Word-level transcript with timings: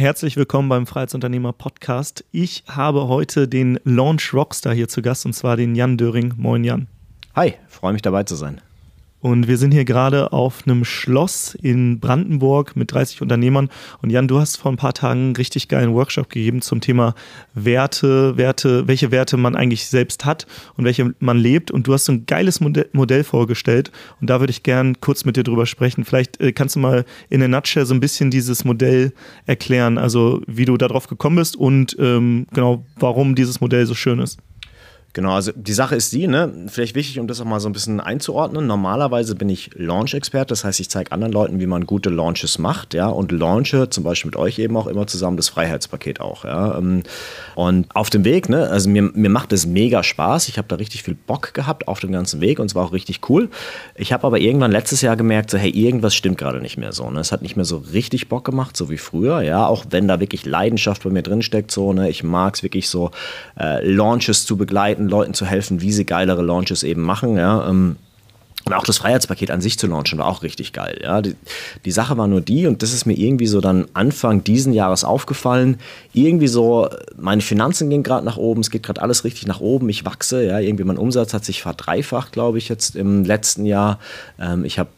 Herzlich 0.00 0.38
willkommen 0.38 0.70
beim 0.70 0.86
Freiheitsunternehmer 0.86 1.52
Podcast. 1.52 2.24
Ich 2.32 2.64
habe 2.66 3.06
heute 3.06 3.46
den 3.46 3.78
Launch 3.84 4.32
Rockstar 4.32 4.72
hier 4.72 4.88
zu 4.88 5.02
Gast 5.02 5.26
und 5.26 5.34
zwar 5.34 5.58
den 5.58 5.74
Jan 5.74 5.98
Döring. 5.98 6.32
Moin 6.38 6.64
Jan. 6.64 6.86
Hi, 7.36 7.56
freue 7.68 7.92
mich 7.92 8.00
dabei 8.00 8.22
zu 8.22 8.34
sein. 8.34 8.62
Und 9.20 9.48
wir 9.48 9.58
sind 9.58 9.72
hier 9.72 9.84
gerade 9.84 10.32
auf 10.32 10.62
einem 10.66 10.84
Schloss 10.84 11.54
in 11.54 12.00
Brandenburg 12.00 12.74
mit 12.74 12.92
30 12.92 13.20
Unternehmern. 13.20 13.68
Und 14.00 14.10
Jan, 14.10 14.28
du 14.28 14.40
hast 14.40 14.56
vor 14.56 14.72
ein 14.72 14.76
paar 14.76 14.94
Tagen 14.94 15.20
einen 15.20 15.36
richtig 15.36 15.68
geilen 15.68 15.92
Workshop 15.92 16.30
gegeben 16.30 16.62
zum 16.62 16.80
Thema 16.80 17.14
Werte, 17.54 18.36
Werte, 18.38 18.88
welche 18.88 19.10
Werte 19.10 19.36
man 19.36 19.56
eigentlich 19.56 19.86
selbst 19.86 20.24
hat 20.24 20.46
und 20.76 20.84
welche 20.84 21.14
man 21.18 21.36
lebt. 21.36 21.70
Und 21.70 21.86
du 21.86 21.92
hast 21.92 22.06
so 22.06 22.12
ein 22.12 22.24
geiles 22.26 22.60
Modell, 22.60 23.24
vorgestellt. 23.24 23.92
Und 24.20 24.30
da 24.30 24.40
würde 24.40 24.50
ich 24.50 24.62
gern 24.62 25.00
kurz 25.00 25.24
mit 25.24 25.36
dir 25.36 25.42
drüber 25.42 25.66
sprechen. 25.66 26.04
Vielleicht 26.04 26.40
äh, 26.40 26.52
kannst 26.52 26.76
du 26.76 26.80
mal 26.80 27.04
in 27.28 27.40
der 27.40 27.48
Nutshell 27.48 27.84
so 27.84 27.92
ein 27.92 28.00
bisschen 28.00 28.30
dieses 28.30 28.64
Modell 28.64 29.12
erklären, 29.44 29.98
also 29.98 30.40
wie 30.46 30.64
du 30.64 30.76
darauf 30.78 31.08
gekommen 31.08 31.36
bist 31.36 31.56
und 31.56 31.96
ähm, 31.98 32.46
genau, 32.52 32.84
warum 32.96 33.34
dieses 33.34 33.60
Modell 33.60 33.84
so 33.86 33.94
schön 33.94 34.20
ist. 34.20 34.38
Genau, 35.12 35.32
also 35.32 35.50
die 35.56 35.72
Sache 35.72 35.96
ist 35.96 36.12
die, 36.12 36.28
ne, 36.28 36.52
vielleicht 36.68 36.94
wichtig, 36.94 37.18
um 37.18 37.26
das 37.26 37.40
auch 37.40 37.44
mal 37.44 37.58
so 37.58 37.68
ein 37.68 37.72
bisschen 37.72 37.98
einzuordnen. 37.98 38.68
Normalerweise 38.68 39.34
bin 39.34 39.48
ich 39.48 39.70
Launch-Experte, 39.74 40.50
das 40.50 40.62
heißt, 40.62 40.78
ich 40.78 40.88
zeige 40.88 41.10
anderen 41.10 41.32
Leuten, 41.32 41.58
wie 41.58 41.66
man 41.66 41.84
gute 41.84 42.10
Launches 42.10 42.58
macht, 42.58 42.94
ja, 42.94 43.08
und 43.08 43.32
launche 43.32 43.90
zum 43.90 44.04
Beispiel 44.04 44.28
mit 44.28 44.36
euch 44.36 44.60
eben 44.60 44.76
auch 44.76 44.86
immer 44.86 45.08
zusammen 45.08 45.36
das 45.36 45.48
Freiheitspaket 45.48 46.20
auch, 46.20 46.44
ja. 46.44 46.78
Ähm, 46.78 47.02
und 47.56 47.86
auf 47.92 48.08
dem 48.10 48.24
Weg, 48.24 48.48
ne, 48.48 48.68
also 48.68 48.88
mir, 48.88 49.02
mir 49.02 49.30
macht 49.30 49.52
es 49.52 49.66
mega 49.66 50.04
Spaß. 50.04 50.48
Ich 50.48 50.58
habe 50.58 50.68
da 50.68 50.76
richtig 50.76 51.02
viel 51.02 51.14
Bock 51.14 51.54
gehabt 51.54 51.88
auf 51.88 51.98
dem 51.98 52.12
ganzen 52.12 52.40
Weg 52.40 52.60
und 52.60 52.66
es 52.66 52.76
war 52.76 52.84
auch 52.84 52.92
richtig 52.92 53.28
cool. 53.28 53.48
Ich 53.96 54.12
habe 54.12 54.24
aber 54.26 54.38
irgendwann 54.38 54.70
letztes 54.70 55.00
Jahr 55.00 55.16
gemerkt, 55.16 55.50
so, 55.50 55.58
hey, 55.58 55.70
irgendwas 55.70 56.14
stimmt 56.14 56.38
gerade 56.38 56.60
nicht 56.60 56.76
mehr 56.76 56.92
so. 56.92 57.10
Ne? 57.10 57.18
Es 57.18 57.32
hat 57.32 57.42
nicht 57.42 57.56
mehr 57.56 57.64
so 57.64 57.78
richtig 57.78 58.28
Bock 58.28 58.44
gemacht, 58.44 58.76
so 58.76 58.88
wie 58.90 58.98
früher, 58.98 59.42
ja, 59.42 59.66
auch 59.66 59.86
wenn 59.90 60.06
da 60.06 60.20
wirklich 60.20 60.46
Leidenschaft 60.46 61.02
bei 61.02 61.10
mir 61.10 61.22
drin 61.22 61.42
steckt, 61.42 61.72
so, 61.72 61.92
ne, 61.92 62.08
ich 62.08 62.22
mag 62.22 62.54
es 62.54 62.62
wirklich 62.62 62.88
so, 62.88 63.10
äh, 63.58 63.84
Launches 63.84 64.46
zu 64.46 64.56
begleiten 64.56 64.99
begleiten, 65.00 65.08
Leuten 65.08 65.34
zu 65.34 65.46
helfen, 65.46 65.80
wie 65.80 65.92
sie 65.92 66.04
geilere 66.04 66.42
Launches 66.42 66.82
eben 66.82 67.02
machen. 67.02 67.36
Ja, 67.36 67.68
ähm, 67.68 67.96
und 68.66 68.74
auch 68.74 68.84
das 68.84 68.98
Freiheitspaket 68.98 69.50
an 69.50 69.62
sich 69.62 69.78
zu 69.78 69.86
launchen 69.86 70.18
war 70.18 70.26
auch 70.26 70.42
richtig 70.42 70.74
geil. 70.74 71.00
Ja. 71.02 71.22
Die, 71.22 71.34
die, 71.86 71.90
Sache 71.90 72.18
war 72.18 72.26
nur 72.26 72.42
die, 72.42 72.66
und 72.66 72.82
das 72.82 72.92
ist 72.92 73.06
mir 73.06 73.14
irgendwie 73.14 73.46
so 73.46 73.62
dann 73.62 73.86
Anfang 73.94 74.44
diesen 74.44 74.74
Jahres 74.74 75.02
aufgefallen, 75.02 75.78
irgendwie 76.12 76.46
so, 76.46 76.86
meine 77.16 77.40
Finanzen 77.40 77.88
gehen 77.88 78.02
gerade 78.02 78.24
nach 78.24 78.36
oben, 78.36 78.60
es 78.60 78.70
geht 78.70 78.82
gerade 78.82 79.00
alles 79.00 79.24
richtig 79.24 79.46
nach 79.46 79.60
oben, 79.60 79.88
ich 79.88 80.04
wachse, 80.04 80.44
ja, 80.44 80.58
irgendwie 80.58 80.84
mein 80.84 80.98
Umsatz 80.98 81.32
hat 81.32 81.46
sich 81.46 81.62
verdreifacht, 81.62 82.32
glaube 82.32 82.58
ich, 82.58 82.68
jetzt 82.68 82.96
im 82.96 83.24
letzten 83.24 83.64
Jahr. 83.64 83.98
Ähm, 84.38 84.66
ich 84.66 84.78
habe 84.78 84.90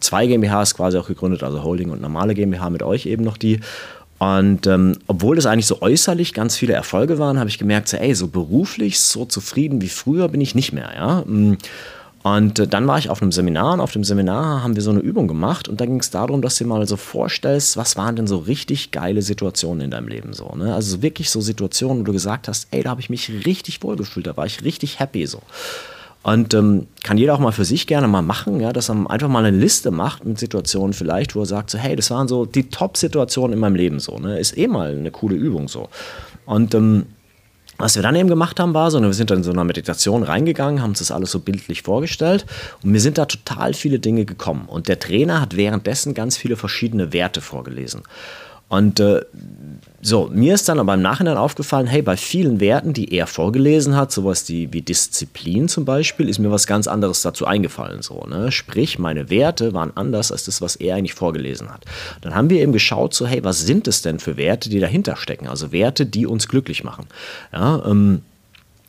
zwei 0.00 0.26
GmbHs 0.26 0.74
quasi 0.74 0.98
auch 0.98 1.08
gegründet, 1.08 1.42
also 1.42 1.64
Holding 1.64 1.90
und 1.90 2.02
normale 2.02 2.34
GmbH 2.34 2.68
mit 2.68 2.82
euch 2.82 3.06
eben 3.06 3.24
noch 3.24 3.38
die. 3.38 3.60
Und 4.18 4.66
ähm, 4.66 4.96
obwohl 5.06 5.36
das 5.36 5.46
eigentlich 5.46 5.66
so 5.66 5.82
äußerlich 5.82 6.32
ganz 6.32 6.56
viele 6.56 6.72
Erfolge 6.72 7.18
waren, 7.18 7.38
habe 7.38 7.50
ich 7.50 7.58
gemerkt, 7.58 7.88
so, 7.88 7.96
ey, 7.98 8.14
so 8.14 8.28
beruflich, 8.28 8.98
so 9.00 9.26
zufrieden 9.26 9.80
wie 9.82 9.88
früher 9.88 10.28
bin 10.28 10.40
ich 10.40 10.54
nicht 10.54 10.72
mehr. 10.72 10.90
Ja? 10.94 11.22
Mm. 11.26 11.58
Und 12.22 12.58
äh, 12.58 12.66
dann 12.66 12.88
war 12.88 12.98
ich 12.98 13.08
auf 13.08 13.22
einem 13.22 13.30
Seminar 13.30 13.74
und 13.74 13.80
auf 13.80 13.92
dem 13.92 14.02
Seminar 14.02 14.62
haben 14.62 14.74
wir 14.74 14.82
so 14.82 14.90
eine 14.90 14.98
Übung 14.98 15.28
gemacht 15.28 15.68
und 15.68 15.80
da 15.80 15.86
ging 15.86 16.00
es 16.00 16.10
darum, 16.10 16.42
dass 16.42 16.56
du 16.56 16.64
dir 16.64 16.68
mal 16.68 16.84
so 16.88 16.96
vorstellst, 16.96 17.76
was 17.76 17.96
waren 17.96 18.16
denn 18.16 18.26
so 18.26 18.38
richtig 18.38 18.90
geile 18.90 19.22
Situationen 19.22 19.82
in 19.82 19.90
deinem 19.92 20.08
Leben 20.08 20.32
so. 20.32 20.52
Ne? 20.56 20.74
Also 20.74 21.02
wirklich 21.02 21.30
so 21.30 21.40
Situationen, 21.40 22.00
wo 22.00 22.04
du 22.04 22.12
gesagt 22.12 22.48
hast, 22.48 22.66
ey, 22.72 22.82
da 22.82 22.90
habe 22.90 23.00
ich 23.00 23.10
mich 23.10 23.30
richtig 23.46 23.80
wohlgefühlt, 23.84 24.26
da 24.26 24.36
war 24.36 24.46
ich 24.46 24.64
richtig 24.64 24.98
happy 24.98 25.24
so. 25.26 25.40
Und 26.26 26.54
ähm, 26.54 26.88
kann 27.04 27.18
jeder 27.18 27.34
auch 27.34 27.38
mal 27.38 27.52
für 27.52 27.64
sich 27.64 27.86
gerne 27.86 28.08
mal 28.08 28.20
machen, 28.20 28.58
ja, 28.58 28.72
dass 28.72 28.90
er 28.90 29.08
einfach 29.08 29.28
mal 29.28 29.44
eine 29.44 29.56
Liste 29.56 29.92
macht 29.92 30.24
mit 30.24 30.40
Situationen 30.40 30.92
vielleicht, 30.92 31.36
wo 31.36 31.42
er 31.42 31.46
sagt, 31.46 31.70
so, 31.70 31.78
hey, 31.78 31.94
das 31.94 32.10
waren 32.10 32.26
so 32.26 32.46
die 32.46 32.68
Top-Situationen 32.68 33.52
in 33.52 33.60
meinem 33.60 33.76
Leben 33.76 34.00
so. 34.00 34.18
Ne? 34.18 34.36
Ist 34.40 34.58
eh 34.58 34.66
mal 34.66 34.90
eine 34.90 35.12
coole 35.12 35.36
Übung 35.36 35.68
so. 35.68 35.88
Und 36.44 36.74
ähm, 36.74 37.06
was 37.78 37.94
wir 37.94 38.02
dann 38.02 38.16
eben 38.16 38.28
gemacht 38.28 38.58
haben, 38.58 38.74
war 38.74 38.90
so, 38.90 38.98
ne, 38.98 39.06
wir 39.06 39.14
sind 39.14 39.30
dann 39.30 39.38
in 39.38 39.44
so 39.44 39.52
einer 39.52 39.62
Meditation 39.62 40.24
reingegangen, 40.24 40.82
haben 40.82 40.90
uns 40.90 40.98
das 40.98 41.12
alles 41.12 41.30
so 41.30 41.38
bildlich 41.38 41.82
vorgestellt 41.82 42.44
und 42.82 42.90
mir 42.90 43.00
sind 43.00 43.18
da 43.18 43.26
total 43.26 43.72
viele 43.72 44.00
Dinge 44.00 44.24
gekommen. 44.24 44.64
Und 44.66 44.88
der 44.88 44.98
Trainer 44.98 45.40
hat 45.40 45.56
währenddessen 45.56 46.12
ganz 46.12 46.36
viele 46.36 46.56
verschiedene 46.56 47.12
Werte 47.12 47.40
vorgelesen. 47.40 48.02
Und 48.68 48.98
äh, 48.98 49.20
so, 50.02 50.28
mir 50.32 50.54
ist 50.54 50.68
dann 50.68 50.78
aber 50.78 50.94
im 50.94 51.02
Nachhinein 51.02 51.36
aufgefallen, 51.36 51.86
hey, 51.86 52.02
bei 52.02 52.16
vielen 52.16 52.60
Werten, 52.60 52.92
die 52.92 53.12
er 53.12 53.26
vorgelesen 53.26 53.96
hat, 53.96 54.12
sowas 54.12 54.44
die, 54.44 54.72
wie 54.72 54.82
Disziplin 54.82 55.68
zum 55.68 55.84
Beispiel, 55.84 56.28
ist 56.28 56.38
mir 56.38 56.50
was 56.50 56.66
ganz 56.66 56.86
anderes 56.86 57.22
dazu 57.22 57.46
eingefallen. 57.46 58.02
So, 58.02 58.24
ne? 58.26 58.50
Sprich, 58.50 58.98
meine 58.98 59.30
Werte 59.30 59.72
waren 59.72 59.92
anders 59.96 60.32
als 60.32 60.44
das, 60.44 60.60
was 60.60 60.76
er 60.76 60.96
eigentlich 60.96 61.14
vorgelesen 61.14 61.72
hat. 61.72 61.84
Dann 62.20 62.34
haben 62.34 62.50
wir 62.50 62.60
eben 62.60 62.72
geschaut, 62.72 63.14
so, 63.14 63.26
hey, 63.26 63.42
was 63.44 63.60
sind 63.60 63.88
es 63.88 64.02
denn 64.02 64.18
für 64.18 64.36
Werte, 64.36 64.68
die 64.68 64.80
dahinter 64.80 65.16
stecken? 65.16 65.48
Also 65.48 65.72
Werte, 65.72 66.06
die 66.06 66.26
uns 66.26 66.48
glücklich 66.48 66.84
machen. 66.84 67.06
Ja, 67.52 67.84
ähm, 67.86 68.22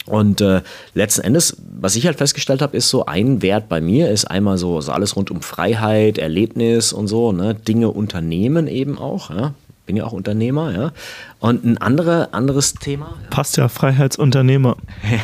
und 0.07 0.39
äh, 0.39 0.61
letzten 0.93 1.21
Endes, 1.21 1.57
was 1.79 1.95
ich 1.95 2.05
halt 2.05 2.17
festgestellt 2.17 2.61
habe, 2.61 2.77
ist 2.77 2.89
so 2.89 3.05
ein 3.05 3.41
Wert 3.41 3.67
bei 3.67 3.81
mir 3.81 4.09
ist 4.09 4.25
einmal 4.25 4.57
so, 4.57 4.79
so 4.79 4.93
alles 4.93 5.15
rund 5.17 5.31
um 5.31 5.41
Freiheit, 5.41 6.17
Erlebnis 6.17 6.93
und 6.93 7.07
so, 7.07 7.33
ne, 7.33 7.55
Dinge 7.55 7.89
unternehmen 7.89 8.67
eben 8.67 8.97
auch. 8.97 9.29
Ja? 9.29 9.53
Bin 9.87 9.95
ja 9.95 10.03
auch 10.05 10.11
Unternehmer, 10.11 10.71
ja. 10.71 10.91
Und 11.39 11.65
ein 11.65 11.77
andere, 11.77 12.33
anderes 12.33 12.75
Thema. 12.75 13.17
Passt 13.31 13.57
ja, 13.57 13.69
Freiheitsunternehmer. 13.69 14.75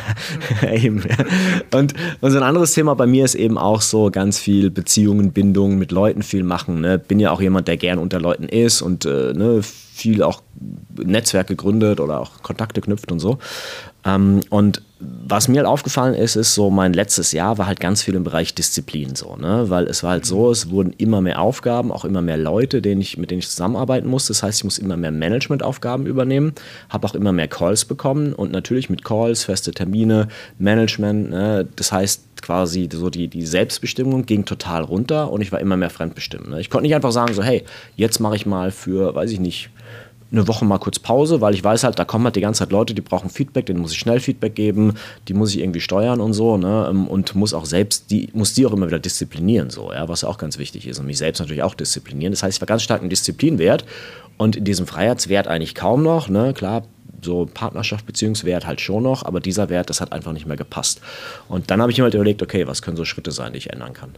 ja, 0.62 0.72
eben. 0.72 1.04
Ja. 1.08 1.78
Und, 1.78 1.94
und 2.20 2.30
so 2.30 2.36
ein 2.36 2.42
anderes 2.42 2.72
Thema 2.72 2.94
bei 2.94 3.06
mir 3.06 3.24
ist 3.24 3.34
eben 3.36 3.58
auch 3.58 3.82
so 3.82 4.10
ganz 4.10 4.38
viel 4.38 4.70
Beziehungen, 4.70 5.32
Bindungen, 5.32 5.78
mit 5.78 5.92
Leuten 5.92 6.22
viel 6.22 6.42
machen. 6.42 6.80
Ne? 6.80 6.98
Bin 6.98 7.20
ja 7.20 7.30
auch 7.30 7.40
jemand, 7.40 7.68
der 7.68 7.76
gern 7.76 7.98
unter 7.98 8.20
Leuten 8.20 8.44
ist 8.44 8.82
und 8.82 9.04
äh, 9.04 9.32
ne, 9.34 9.60
viel 9.62 10.22
auch 10.22 10.42
Netzwerke 10.96 11.54
gründet 11.54 12.00
oder 12.00 12.20
auch 12.20 12.42
Kontakte 12.42 12.80
knüpft 12.80 13.12
und 13.12 13.20
so. 13.20 13.38
Ähm, 14.04 14.42
und 14.50 14.82
was 15.00 15.48
mir 15.48 15.58
halt 15.58 15.66
aufgefallen 15.66 16.14
ist, 16.14 16.36
ist 16.36 16.54
so, 16.54 16.70
mein 16.70 16.92
letztes 16.92 17.32
Jahr 17.32 17.58
war 17.58 17.66
halt 17.66 17.80
ganz 17.80 18.02
viel 18.02 18.14
im 18.14 18.24
Bereich 18.24 18.54
Disziplin 18.54 19.14
so, 19.14 19.36
ne? 19.36 19.68
Weil 19.68 19.86
es 19.86 20.02
war 20.02 20.12
halt 20.12 20.24
so, 20.24 20.50
es 20.50 20.70
wurden 20.70 20.94
immer 20.96 21.20
mehr 21.20 21.40
Aufgaben, 21.40 21.92
auch 21.92 22.04
immer 22.04 22.22
mehr 22.22 22.36
Leute, 22.36 22.80
denen 22.80 23.00
ich, 23.00 23.18
mit 23.18 23.30
denen 23.30 23.40
ich 23.40 23.48
zusammenarbeiten 23.48 24.08
musste. 24.08 24.32
Das 24.32 24.42
heißt, 24.42 24.60
ich 24.60 24.64
muss 24.64 24.78
immer 24.78 24.96
mehr 24.96 25.10
Managementaufgaben 25.10 26.06
übernehmen, 26.06 26.54
habe 26.88 27.06
auch 27.06 27.14
immer 27.14 27.32
mehr 27.32 27.48
Calls 27.48 27.84
bekommen 27.84 28.32
und 28.32 28.52
natürlich 28.52 28.88
mit 28.88 29.04
Calls, 29.04 29.44
feste 29.44 29.72
Termine, 29.72 30.28
Management, 30.58 31.30
ne? 31.30 31.66
Das 31.76 31.92
heißt 31.92 32.22
quasi 32.42 32.88
so 32.92 33.08
die, 33.08 33.28
die 33.28 33.46
Selbstbestimmung 33.46 34.26
ging 34.26 34.44
total 34.44 34.82
runter 34.82 35.30
und 35.32 35.40
ich 35.40 35.50
war 35.50 35.60
immer 35.60 35.78
mehr 35.78 35.88
fremdbestimmt. 35.88 36.48
Ne? 36.48 36.60
Ich 36.60 36.68
konnte 36.68 36.82
nicht 36.82 36.94
einfach 36.94 37.12
sagen, 37.12 37.32
so, 37.32 37.42
hey, 37.42 37.64
jetzt 37.96 38.20
mache 38.20 38.36
ich 38.36 38.44
mal 38.44 38.70
für, 38.70 39.14
weiß 39.14 39.30
ich 39.30 39.40
nicht, 39.40 39.70
eine 40.34 40.48
Woche 40.48 40.64
mal 40.64 40.78
kurz 40.78 40.98
Pause, 40.98 41.40
weil 41.40 41.54
ich 41.54 41.62
weiß 41.62 41.84
halt, 41.84 41.98
da 41.98 42.04
kommen 42.04 42.24
halt 42.24 42.36
die 42.36 42.40
ganze 42.40 42.60
Zeit 42.60 42.72
Leute, 42.72 42.94
die 42.94 43.00
brauchen 43.00 43.30
Feedback, 43.30 43.66
denen 43.66 43.80
muss 43.80 43.92
ich 43.92 43.98
schnell 43.98 44.20
Feedback 44.20 44.54
geben, 44.54 44.94
die 45.28 45.34
muss 45.34 45.54
ich 45.54 45.60
irgendwie 45.60 45.80
steuern 45.80 46.20
und 46.20 46.32
so, 46.32 46.56
ne? 46.56 46.88
Ähm, 46.90 47.06
und 47.06 47.34
muss 47.34 47.54
auch 47.54 47.64
selbst, 47.64 48.10
die 48.10 48.28
muss 48.32 48.54
die 48.54 48.66
auch 48.66 48.72
immer 48.72 48.86
wieder 48.86 48.98
disziplinieren, 48.98 49.70
so, 49.70 49.92
ja, 49.92 50.08
was 50.08 50.24
auch 50.24 50.38
ganz 50.38 50.58
wichtig 50.58 50.86
ist 50.86 50.98
und 50.98 51.06
mich 51.06 51.18
selbst 51.18 51.38
natürlich 51.38 51.62
auch 51.62 51.74
disziplinieren. 51.74 52.32
Das 52.32 52.42
heißt, 52.42 52.58
ich 52.58 52.60
war 52.60 52.66
ganz 52.66 52.82
stark 52.82 53.02
ein 53.02 53.10
Disziplinwert 53.10 53.84
und 54.36 54.56
in 54.56 54.64
diesem 54.64 54.86
Freiheitswert 54.86 55.48
eigentlich 55.48 55.74
kaum 55.74 56.02
noch, 56.02 56.28
ne? 56.28 56.52
Klar, 56.54 56.82
so 57.22 57.48
Partnerschaft, 57.52 58.06
Beziehungswert 58.06 58.66
halt 58.66 58.80
schon 58.80 59.02
noch, 59.02 59.24
aber 59.24 59.40
dieser 59.40 59.68
Wert, 59.70 59.88
das 59.90 60.00
hat 60.00 60.12
einfach 60.12 60.32
nicht 60.32 60.46
mehr 60.46 60.56
gepasst. 60.56 61.00
Und 61.48 61.70
dann 61.70 61.80
habe 61.80 61.90
ich 61.90 61.98
mir 61.98 62.04
halt 62.04 62.14
überlegt, 62.14 62.42
okay, 62.42 62.66
was 62.66 62.82
können 62.82 62.96
so 62.96 63.04
Schritte 63.04 63.30
sein, 63.30 63.52
die 63.52 63.58
ich 63.58 63.70
ändern 63.70 63.94
kann. 63.94 64.10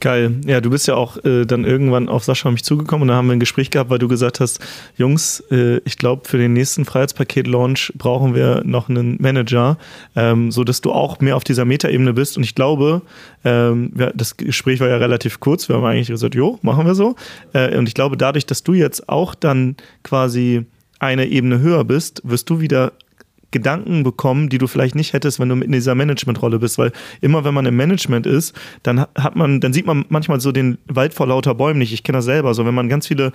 Geil. 0.00 0.40
Ja, 0.46 0.60
du 0.60 0.68
bist 0.68 0.86
ja 0.88 0.94
auch 0.94 1.24
äh, 1.24 1.46
dann 1.46 1.64
irgendwann 1.64 2.10
auf 2.10 2.22
Sascha 2.22 2.48
und 2.48 2.54
mich 2.54 2.64
zugekommen 2.64 3.02
und 3.02 3.08
da 3.08 3.14
haben 3.14 3.28
wir 3.28 3.32
ein 3.32 3.40
Gespräch 3.40 3.70
gehabt, 3.70 3.88
weil 3.88 3.98
du 3.98 4.08
gesagt 4.08 4.40
hast, 4.40 4.60
Jungs, 4.96 5.42
äh, 5.50 5.78
ich 5.84 5.96
glaube, 5.96 6.28
für 6.28 6.36
den 6.36 6.52
nächsten 6.52 6.84
Freiheitspaket-Launch 6.84 7.94
brauchen 7.96 8.34
wir 8.34 8.62
noch 8.64 8.90
einen 8.90 9.16
Manager, 9.20 9.78
ähm, 10.14 10.50
so 10.50 10.64
dass 10.64 10.82
du 10.82 10.92
auch 10.92 11.20
mehr 11.20 11.34
auf 11.34 11.44
dieser 11.44 11.64
Metaebene 11.64 12.12
bist. 12.12 12.36
Und 12.36 12.44
ich 12.44 12.54
glaube, 12.54 13.00
ähm, 13.44 13.92
ja, 13.96 14.10
das 14.14 14.36
Gespräch 14.36 14.80
war 14.80 14.88
ja 14.88 14.98
relativ 14.98 15.40
kurz. 15.40 15.68
Wir 15.68 15.76
haben 15.76 15.84
eigentlich 15.84 16.08
gesagt, 16.08 16.34
jo, 16.34 16.58
machen 16.60 16.84
wir 16.84 16.94
so. 16.94 17.14
Äh, 17.54 17.76
und 17.78 17.88
ich 17.88 17.94
glaube, 17.94 18.18
dadurch, 18.18 18.44
dass 18.44 18.62
du 18.62 18.74
jetzt 18.74 19.08
auch 19.08 19.34
dann 19.34 19.76
quasi 20.02 20.66
eine 20.98 21.26
Ebene 21.26 21.60
höher 21.60 21.84
bist, 21.84 22.20
wirst 22.24 22.50
du 22.50 22.60
wieder 22.60 22.92
Gedanken 23.56 24.02
bekommen, 24.02 24.50
die 24.50 24.58
du 24.58 24.66
vielleicht 24.66 24.94
nicht 24.94 25.14
hättest, 25.14 25.40
wenn 25.40 25.48
du 25.48 25.56
in 25.56 25.72
dieser 25.72 25.94
Managementrolle 25.94 26.58
bist, 26.58 26.76
weil 26.76 26.92
immer 27.22 27.42
wenn 27.44 27.54
man 27.54 27.64
im 27.64 27.74
Management 27.74 28.26
ist, 28.26 28.54
dann 28.82 29.00
hat 29.00 29.34
man, 29.34 29.60
dann 29.60 29.72
sieht 29.72 29.86
man 29.86 30.04
manchmal 30.10 30.40
so 30.40 30.52
den 30.52 30.76
Wald 30.88 31.14
vor 31.14 31.26
lauter 31.26 31.54
Bäumen 31.54 31.78
nicht. 31.78 31.94
Ich 31.94 32.02
kenne 32.02 32.18
das 32.18 32.26
selber. 32.26 32.52
So, 32.52 32.66
wenn 32.66 32.74
man 32.74 32.90
ganz 32.90 33.06
viele 33.06 33.32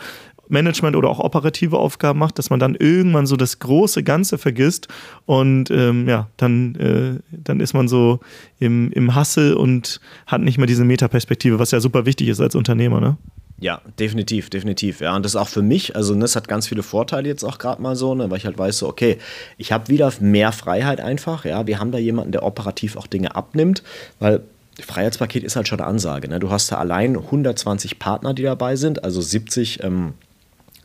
Management 0.47 0.95
oder 0.95 1.09
auch 1.09 1.19
operative 1.19 1.77
Aufgaben 1.77 2.19
macht, 2.19 2.37
dass 2.37 2.51
man 2.51 2.59
dann 2.59 2.75
irgendwann 2.75 3.25
so 3.25 3.35
das 3.35 3.57
große 3.57 4.03
Ganze 4.03 4.37
vergisst 4.37 4.87
und 5.25 5.71
ähm, 5.71 6.07
ja, 6.07 6.29
dann, 6.37 6.75
äh, 6.75 7.19
dann 7.31 7.59
ist 7.59 7.73
man 7.73 7.87
so 7.87 8.19
im, 8.59 8.91
im 8.91 9.15
Hassel 9.15 9.55
und 9.55 9.99
hat 10.27 10.41
nicht 10.41 10.59
mehr 10.59 10.67
diese 10.67 10.85
Metaperspektive, 10.85 11.57
was 11.57 11.71
ja 11.71 11.79
super 11.79 12.05
wichtig 12.05 12.27
ist 12.27 12.41
als 12.41 12.53
Unternehmer, 12.53 13.01
ne? 13.01 13.17
Ja, 13.61 13.79
definitiv, 13.99 14.49
definitiv. 14.49 15.01
Ja, 15.01 15.15
und 15.15 15.23
das 15.23 15.33
ist 15.33 15.35
auch 15.35 15.47
für 15.47 15.61
mich, 15.61 15.95
also 15.95 16.15
das 16.15 16.35
hat 16.35 16.47
ganz 16.47 16.67
viele 16.67 16.81
Vorteile 16.81 17.29
jetzt 17.29 17.43
auch 17.43 17.59
gerade 17.59 17.79
mal 17.79 17.95
so, 17.95 18.15
ne, 18.15 18.29
weil 18.31 18.39
ich 18.39 18.45
halt 18.47 18.57
weiß, 18.57 18.79
so, 18.79 18.89
okay, 18.89 19.19
ich 19.59 19.71
habe 19.71 19.87
wieder 19.87 20.11
mehr 20.19 20.51
Freiheit 20.51 20.99
einfach. 20.99 21.45
Ja, 21.45 21.67
wir 21.67 21.79
haben 21.79 21.91
da 21.91 21.99
jemanden, 21.99 22.31
der 22.31 22.41
operativ 22.41 22.97
auch 22.97 23.05
Dinge 23.05 23.35
abnimmt, 23.35 23.83
weil 24.17 24.41
Freiheitspaket 24.79 25.43
ist 25.43 25.55
halt 25.55 25.67
schon 25.67 25.79
eine 25.79 25.87
Ansage. 25.87 26.27
Ne? 26.27 26.39
Du 26.39 26.49
hast 26.49 26.71
da 26.71 26.77
allein 26.77 27.15
120 27.15 27.99
Partner, 27.99 28.33
die 28.33 28.41
dabei 28.41 28.75
sind, 28.77 29.03
also 29.03 29.21
70 29.21 29.83
ähm, 29.83 30.13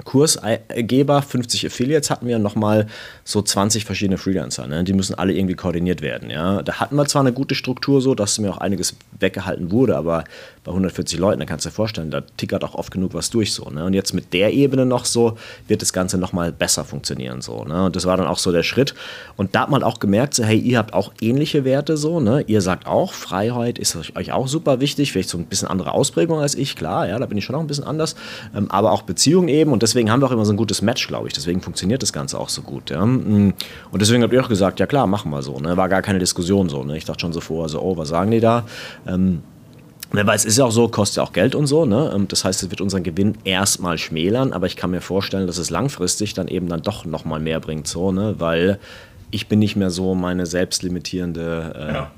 Kursgeber, 0.05 1.23
50 1.23 1.67
Affiliates 1.67 2.11
hatten 2.11 2.26
wir 2.26 2.38
nochmal 2.38 2.87
so 3.25 3.40
20 3.40 3.87
verschiedene 3.87 4.19
Freelancer. 4.19 4.67
Ne? 4.67 4.84
Die 4.84 4.93
müssen 4.93 5.14
alle 5.14 5.32
irgendwie 5.32 5.55
koordiniert 5.55 6.02
werden. 6.02 6.28
Ja? 6.28 6.62
Da 6.62 6.75
hatten 6.75 6.96
wir 6.96 7.06
zwar 7.06 7.23
eine 7.23 7.32
gute 7.32 7.55
Struktur 7.55 8.02
so, 8.02 8.14
dass 8.14 8.38
mir 8.38 8.50
auch 8.50 8.58
einiges 8.58 8.94
weggehalten 9.19 9.70
wurde, 9.70 9.96
aber 9.96 10.25
bei 10.67 10.73
140 10.73 11.21
Leuten, 11.21 11.39
da 11.39 11.47
kannst 11.47 11.65
du 11.65 11.69
dir 11.69 11.75
vorstellen, 11.75 12.11
da 12.11 12.23
tickert 12.37 12.65
auch 12.65 12.75
oft 12.75 12.91
genug 12.91 13.15
was 13.15 13.31
durch 13.31 13.53
so. 13.53 13.71
Ne? 13.71 13.85
Und 13.85 13.95
jetzt 13.95 14.13
mit 14.13 14.33
der 14.33 14.53
Ebene 14.53 14.85
noch 14.85 15.05
so, 15.05 15.39
wird 15.69 15.81
das 15.81 15.93
Ganze 15.93 16.19
nochmal 16.19 16.51
besser 16.51 16.85
funktionieren 16.85 17.41
so. 17.41 17.63
Ne? 17.63 17.85
Und 17.85 17.95
das 17.95 18.05
war 18.05 18.17
dann 18.17 18.27
auch 18.27 18.39
so 18.39 18.51
der 18.51 18.65
Schritt. 18.65 18.93
Und 19.37 19.55
da 19.55 19.61
hat 19.61 19.71
man 19.71 19.85
auch 19.85 20.01
gemerkt, 20.01 20.35
so, 20.35 20.43
hey, 20.43 20.59
ihr 20.59 20.79
habt 20.79 20.93
auch 20.93 21.13
ähnliche 21.21 21.65
Werte 21.65 21.97
so. 21.97 22.19
Ne? 22.19 22.43
Ihr 22.49 22.61
sagt 22.63 22.89
auch, 22.89 23.13
Freiheit 23.13 23.79
ist 23.79 23.97
euch 24.17 24.33
auch 24.33 24.49
super 24.49 24.81
wichtig, 24.81 25.13
vielleicht 25.13 25.29
so 25.29 25.39
ein 25.39 25.47
bisschen 25.47 25.69
andere 25.69 25.93
Ausprägung 25.93 26.41
als 26.41 26.57
ich, 26.57 26.75
klar, 26.75 27.07
ja, 27.07 27.17
da 27.21 27.27
bin 27.27 27.39
ich 27.39 27.45
schon 27.45 27.55
noch 27.55 27.61
ein 27.61 27.69
bisschen 27.69 27.85
anders. 27.85 28.17
Ähm, 28.53 28.69
aber 28.69 28.91
auch 28.91 29.03
Beziehungen 29.03 29.47
eben. 29.47 29.71
Und 29.73 29.85
deswegen 29.85 30.11
haben 30.11 30.21
wir 30.21 30.27
auch 30.27 30.33
immer 30.33 30.47
so 30.47 30.53
ein 30.53 30.57
gutes 30.57 30.83
Match, 30.83 31.07
glaube 31.07 31.29
ich. 31.29 31.33
Deswegen 31.33 31.61
funktioniert 31.61 32.03
das 32.03 32.12
Ganze 32.12 32.41
auch 32.41 32.49
so 32.49 32.62
gut. 32.62 32.91
Ja? 32.91 33.07
Mm. 33.07 33.55
Und 33.93 34.03
deswegen 34.03 34.25
habt 34.25 34.33
ihr 34.33 34.43
auch 34.43 34.49
gesagt, 34.49 34.81
ja 34.81 34.87
klar, 34.87 35.07
machen 35.07 35.31
wir 35.31 35.43
so. 35.43 35.61
Ne? 35.61 35.77
War 35.77 35.89
gar 35.89 36.03
keine 36.03 36.19
Diskussion 36.19 36.69
so. 36.69 36.83
Ne? 36.83 36.97
Ich 36.97 37.05
dachte 37.05 37.21
schon 37.21 37.33
so 37.33 37.41
vorher 37.41 37.69
so, 37.69 37.81
oh, 37.81 37.97
was 37.97 38.09
sagen 38.09 38.33
die 38.33 38.41
da? 38.41 38.65
Ähm, 39.07 39.43
weil 40.25 40.37
es 40.37 40.45
ist 40.45 40.57
ja 40.57 40.65
auch 40.65 40.71
so, 40.71 40.89
kostet 40.89 41.17
ja 41.17 41.23
auch 41.25 41.33
Geld 41.33 41.55
und 41.55 41.67
so. 41.67 41.85
Ne? 41.85 42.13
Ähm, 42.15 42.29
das 42.29 42.45
heißt, 42.45 42.63
es 42.63 42.71
wird 42.71 42.81
unseren 42.81 43.03
Gewinn 43.03 43.37
erstmal 43.45 43.99
schmälern, 43.99 44.53
aber 44.53 44.67
ich 44.67 44.77
kann 44.77 44.91
mir 44.91 45.01
vorstellen, 45.01 45.47
dass 45.47 45.59
es 45.59 45.71
langfristig 45.71 46.35
dann 46.35 46.49
eben 46.49 46.69
dann 46.69 46.83
doch 46.83 47.05
nochmal 47.05 47.41
mehr 47.41 47.61
bringt, 47.61 47.87
so, 47.89 48.13
ne? 48.13 48.37
weil 48.39 48.79
ich 49.31 49.49
bin 49.49 49.59
nicht 49.59 49.77
mehr 49.77 49.91
so 49.91 50.15
meine 50.15 50.47
selbstlimitierende. 50.47 51.75
Äh, 51.77 51.95
ja. 51.95 52.11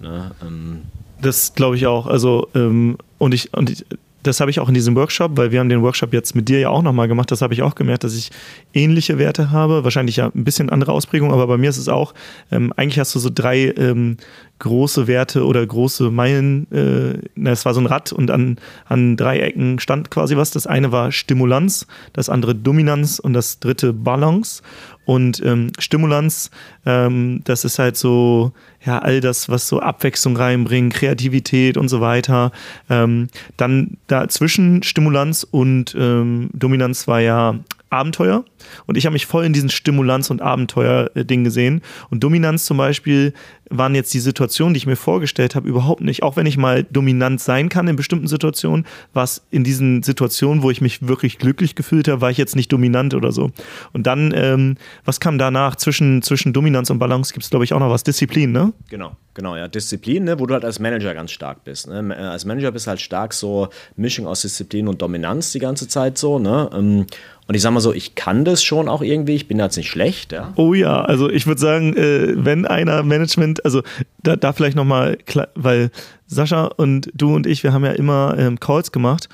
ne? 0.00 0.30
ähm, 0.42 0.82
das 1.20 1.54
glaube 1.54 1.76
ich 1.76 1.86
auch. 1.86 2.06
Also, 2.06 2.48
ähm, 2.54 2.98
und 3.18 3.34
ich, 3.34 3.54
und 3.54 3.70
ich, 3.70 3.84
das 4.26 4.40
habe 4.40 4.50
ich 4.50 4.60
auch 4.60 4.68
in 4.68 4.74
diesem 4.74 4.96
Workshop, 4.96 5.36
weil 5.36 5.52
wir 5.52 5.60
haben 5.60 5.68
den 5.68 5.82
Workshop 5.82 6.12
jetzt 6.12 6.34
mit 6.34 6.48
dir 6.48 6.58
ja 6.58 6.68
auch 6.70 6.82
nochmal 6.82 7.08
gemacht. 7.08 7.30
Das 7.30 7.42
habe 7.42 7.54
ich 7.54 7.62
auch 7.62 7.74
gemerkt, 7.74 8.04
dass 8.04 8.16
ich 8.16 8.30
ähnliche 8.72 9.18
Werte 9.18 9.50
habe. 9.50 9.84
Wahrscheinlich 9.84 10.16
ja 10.16 10.30
ein 10.34 10.44
bisschen 10.44 10.70
andere 10.70 10.92
Ausprägung, 10.92 11.32
aber 11.32 11.46
bei 11.46 11.56
mir 11.56 11.70
ist 11.70 11.78
es 11.78 11.88
auch, 11.88 12.14
ähm, 12.50 12.72
eigentlich 12.76 12.98
hast 12.98 13.14
du 13.14 13.18
so 13.18 13.30
drei 13.32 13.72
ähm, 13.76 14.16
große 14.58 15.06
Werte 15.06 15.44
oder 15.44 15.66
große 15.66 16.10
Meilen. 16.10 16.66
Äh, 16.72 17.48
es 17.50 17.64
war 17.64 17.74
so 17.74 17.80
ein 17.80 17.86
Rad 17.86 18.12
und 18.12 18.30
an, 18.30 18.58
an 18.86 19.16
drei 19.16 19.40
Ecken 19.40 19.78
stand 19.78 20.10
quasi 20.10 20.36
was. 20.36 20.50
Das 20.50 20.66
eine 20.66 20.92
war 20.92 21.12
Stimulanz, 21.12 21.86
das 22.12 22.28
andere 22.28 22.54
Dominanz 22.54 23.18
und 23.18 23.34
das 23.34 23.60
dritte 23.60 23.92
Balance. 23.92 24.62
Und 25.04 25.42
ähm, 25.44 25.70
Stimulanz, 25.78 26.50
ähm, 26.86 27.40
das 27.44 27.64
ist 27.64 27.78
halt 27.78 27.96
so, 27.96 28.52
ja, 28.84 28.98
all 28.98 29.20
das, 29.20 29.48
was 29.48 29.68
so 29.68 29.80
Abwechslung 29.80 30.36
reinbringt, 30.36 30.94
Kreativität 30.94 31.76
und 31.76 31.88
so 31.88 32.00
weiter. 32.00 32.52
Ähm, 32.88 33.28
dann 33.56 33.96
dazwischen 34.06 34.82
Stimulanz 34.82 35.46
und 35.50 35.94
ähm, 35.98 36.50
Dominanz 36.52 37.06
war 37.06 37.20
ja 37.20 37.58
Abenteuer. 37.90 38.44
Und 38.86 38.96
ich 38.96 39.06
habe 39.06 39.12
mich 39.12 39.26
voll 39.26 39.44
in 39.44 39.52
diesen 39.52 39.70
Stimulanz- 39.70 40.30
und 40.30 40.42
Abenteuer-Ding 40.42 41.44
gesehen. 41.44 41.80
Und 42.10 42.24
Dominanz 42.24 42.64
zum 42.64 42.76
Beispiel 42.76 43.32
waren 43.70 43.94
jetzt 43.94 44.12
die 44.14 44.20
Situationen, 44.20 44.74
die 44.74 44.78
ich 44.78 44.86
mir 44.86 44.96
vorgestellt 44.96 45.54
habe, 45.54 45.68
überhaupt 45.68 46.00
nicht. 46.00 46.22
Auch 46.22 46.36
wenn 46.36 46.46
ich 46.46 46.56
mal 46.56 46.84
dominant 46.84 47.40
sein 47.40 47.68
kann 47.68 47.88
in 47.88 47.96
bestimmten 47.96 48.26
Situationen, 48.26 48.86
war 49.12 49.24
es 49.24 49.44
in 49.50 49.64
diesen 49.64 50.02
Situationen, 50.02 50.62
wo 50.62 50.70
ich 50.70 50.80
mich 50.80 51.06
wirklich 51.06 51.38
glücklich 51.38 51.74
gefühlt 51.74 52.08
habe, 52.08 52.20
war 52.20 52.30
ich 52.30 52.38
jetzt 52.38 52.56
nicht 52.56 52.72
dominant 52.72 53.14
oder 53.14 53.32
so. 53.32 53.50
Und 53.92 54.06
dann, 54.06 54.32
ähm, 54.34 54.76
was 55.04 55.20
kam 55.20 55.38
danach? 55.38 55.76
Zwischen, 55.76 56.22
zwischen 56.22 56.52
Dominanz 56.52 56.90
und 56.90 56.98
Balance 56.98 57.32
gibt 57.32 57.44
es, 57.44 57.50
glaube 57.50 57.64
ich, 57.64 57.72
auch 57.72 57.80
noch 57.80 57.90
was. 57.90 58.04
Disziplin, 58.04 58.52
ne? 58.52 58.72
Genau, 58.90 59.16
genau, 59.32 59.56
ja. 59.56 59.68
Disziplin, 59.68 60.24
ne? 60.24 60.38
wo 60.38 60.46
du 60.46 60.54
halt 60.54 60.64
als 60.64 60.78
Manager 60.78 61.14
ganz 61.14 61.32
stark 61.32 61.64
bist. 61.64 61.88
Ne? 61.88 62.14
Äh, 62.14 62.22
als 62.22 62.44
Manager 62.44 62.70
bist 62.70 62.86
du 62.86 62.90
halt 62.90 63.00
stark 63.00 63.32
so 63.32 63.68
Mischung 63.96 64.26
aus 64.26 64.42
Disziplin 64.42 64.88
und 64.88 65.00
Dominanz 65.00 65.52
die 65.52 65.58
ganze 65.58 65.88
Zeit 65.88 66.18
so. 66.18 66.38
Ne? 66.38 66.68
Ähm, 66.72 67.06
und 67.46 67.54
ich 67.54 67.60
sag 67.60 67.72
mal 67.72 67.80
so, 67.80 67.92
ich 67.92 68.14
kann 68.14 68.44
das 68.46 68.64
schon 68.64 68.88
auch 68.88 69.02
irgendwie, 69.02 69.34
ich 69.34 69.48
bin 69.48 69.58
jetzt 69.58 69.76
nicht 69.76 69.90
schlecht. 69.90 70.32
Ja? 70.32 70.54
Oh 70.56 70.72
ja, 70.72 71.02
also 71.02 71.28
ich 71.28 71.46
würde 71.46 71.60
sagen, 71.60 71.94
äh, 71.94 72.32
wenn 72.36 72.64
einer 72.64 73.02
Management, 73.02 73.53
also 73.64 73.82
da, 74.22 74.36
da 74.36 74.52
vielleicht 74.52 74.76
nochmal, 74.76 75.18
weil 75.54 75.90
Sascha 76.26 76.66
und 76.66 77.10
du 77.14 77.34
und 77.34 77.46
ich, 77.46 77.62
wir 77.62 77.72
haben 77.72 77.84
ja 77.84 77.92
immer 77.92 78.36
ähm, 78.38 78.58
Calls 78.58 78.92
gemacht 78.92 79.28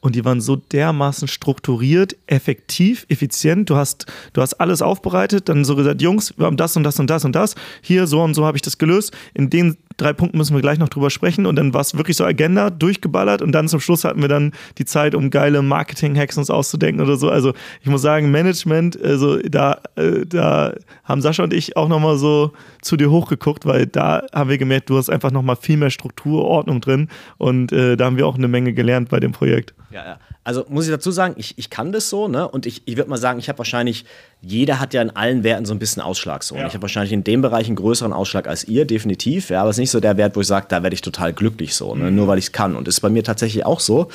und 0.00 0.14
die 0.14 0.24
waren 0.24 0.40
so 0.40 0.56
dermaßen 0.56 1.28
strukturiert, 1.28 2.16
effektiv, 2.26 3.04
effizient. 3.08 3.68
Du 3.68 3.76
hast, 3.76 4.06
du 4.32 4.40
hast 4.40 4.54
alles 4.54 4.82
aufbereitet, 4.82 5.48
dann 5.48 5.64
so 5.64 5.76
gesagt, 5.76 6.00
Jungs, 6.00 6.36
wir 6.38 6.46
haben 6.46 6.56
das 6.56 6.76
und 6.76 6.84
das 6.84 6.98
und 6.98 7.08
das 7.08 7.24
und 7.24 7.36
das. 7.36 7.54
Hier, 7.82 8.06
so 8.06 8.22
und 8.22 8.34
so 8.34 8.46
habe 8.46 8.56
ich 8.56 8.62
das 8.62 8.78
gelöst. 8.78 9.12
In 9.34 9.50
den 9.50 9.76
drei 10.00 10.12
Punkten 10.12 10.38
müssen 10.38 10.54
wir 10.54 10.62
gleich 10.62 10.78
noch 10.78 10.88
drüber 10.88 11.10
sprechen. 11.10 11.46
Und 11.46 11.56
dann 11.56 11.74
war 11.74 11.80
es 11.80 11.96
wirklich 11.96 12.16
so 12.16 12.24
Agenda, 12.24 12.70
durchgeballert. 12.70 13.42
Und 13.42 13.52
dann 13.52 13.68
zum 13.68 13.80
Schluss 13.80 14.04
hatten 14.04 14.20
wir 14.20 14.28
dann 14.28 14.52
die 14.78 14.84
Zeit, 14.84 15.14
um 15.14 15.30
geile 15.30 15.62
Marketing-Hacks 15.62 16.38
uns 16.38 16.50
auszudenken 16.50 17.02
oder 17.02 17.16
so. 17.16 17.30
Also 17.30 17.52
ich 17.82 17.88
muss 17.88 18.02
sagen, 18.02 18.30
Management, 18.30 19.00
also 19.02 19.38
da, 19.38 19.80
äh, 19.96 20.26
da 20.26 20.74
haben 21.04 21.20
Sascha 21.20 21.44
und 21.44 21.52
ich 21.52 21.76
auch 21.76 21.88
nochmal 21.88 22.16
so 22.16 22.52
zu 22.82 22.96
dir 22.96 23.10
hochgeguckt, 23.10 23.66
weil 23.66 23.86
da 23.86 24.24
haben 24.32 24.50
wir 24.50 24.58
gemerkt, 24.58 24.90
du 24.90 24.96
hast 24.96 25.10
einfach 25.10 25.30
nochmal 25.30 25.56
viel 25.56 25.76
mehr 25.76 25.90
Struktur, 25.90 26.44
Ordnung 26.44 26.80
drin. 26.80 27.08
Und 27.38 27.72
äh, 27.72 27.96
da 27.96 28.06
haben 28.06 28.16
wir 28.16 28.26
auch 28.26 28.36
eine 28.36 28.48
Menge 28.48 28.72
gelernt 28.72 29.10
bei 29.10 29.20
dem 29.20 29.32
Projekt. 29.32 29.74
Ja, 29.90 30.04
ja. 30.04 30.18
Also 30.42 30.64
muss 30.68 30.86
ich 30.86 30.90
dazu 30.90 31.10
sagen, 31.10 31.34
ich, 31.36 31.58
ich 31.58 31.68
kann 31.68 31.92
das 31.92 32.08
so, 32.08 32.26
ne? 32.26 32.48
Und 32.48 32.64
ich, 32.64 32.82
ich 32.86 32.96
würde 32.96 33.10
mal 33.10 33.18
sagen, 33.18 33.38
ich 33.38 33.48
habe 33.48 33.58
wahrscheinlich, 33.58 34.06
jeder 34.40 34.80
hat 34.80 34.94
ja 34.94 35.02
in 35.02 35.10
allen 35.10 35.44
Werten 35.44 35.66
so 35.66 35.74
ein 35.74 35.78
bisschen 35.78 36.02
Ausschlag 36.02 36.42
so. 36.42 36.56
Ja. 36.56 36.66
Ich 36.66 36.72
habe 36.72 36.82
wahrscheinlich 36.82 37.12
in 37.12 37.24
dem 37.24 37.42
Bereich 37.42 37.66
einen 37.66 37.76
größeren 37.76 38.14
Ausschlag 38.14 38.48
als 38.48 38.64
ihr, 38.64 38.86
definitiv. 38.86 39.50
Ja, 39.50 39.60
aber 39.60 39.70
es 39.70 39.76
ist 39.76 39.80
nicht 39.80 39.90
so 39.90 40.00
der 40.00 40.16
Wert, 40.16 40.36
wo 40.36 40.40
ich 40.40 40.46
sage, 40.46 40.66
da 40.68 40.82
werde 40.82 40.94
ich 40.94 41.02
total 41.02 41.34
glücklich 41.34 41.74
so, 41.74 41.94
ne? 41.94 42.10
Mhm. 42.10 42.16
nur 42.16 42.26
weil 42.26 42.38
ich 42.38 42.46
es 42.46 42.52
kann. 42.52 42.74
Und 42.74 42.88
das 42.88 42.96
ist 42.96 43.00
bei 43.00 43.10
mir 43.10 43.22
tatsächlich 43.22 43.66
auch 43.66 43.80
so. 43.80 44.08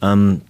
Ähm, 0.00 0.40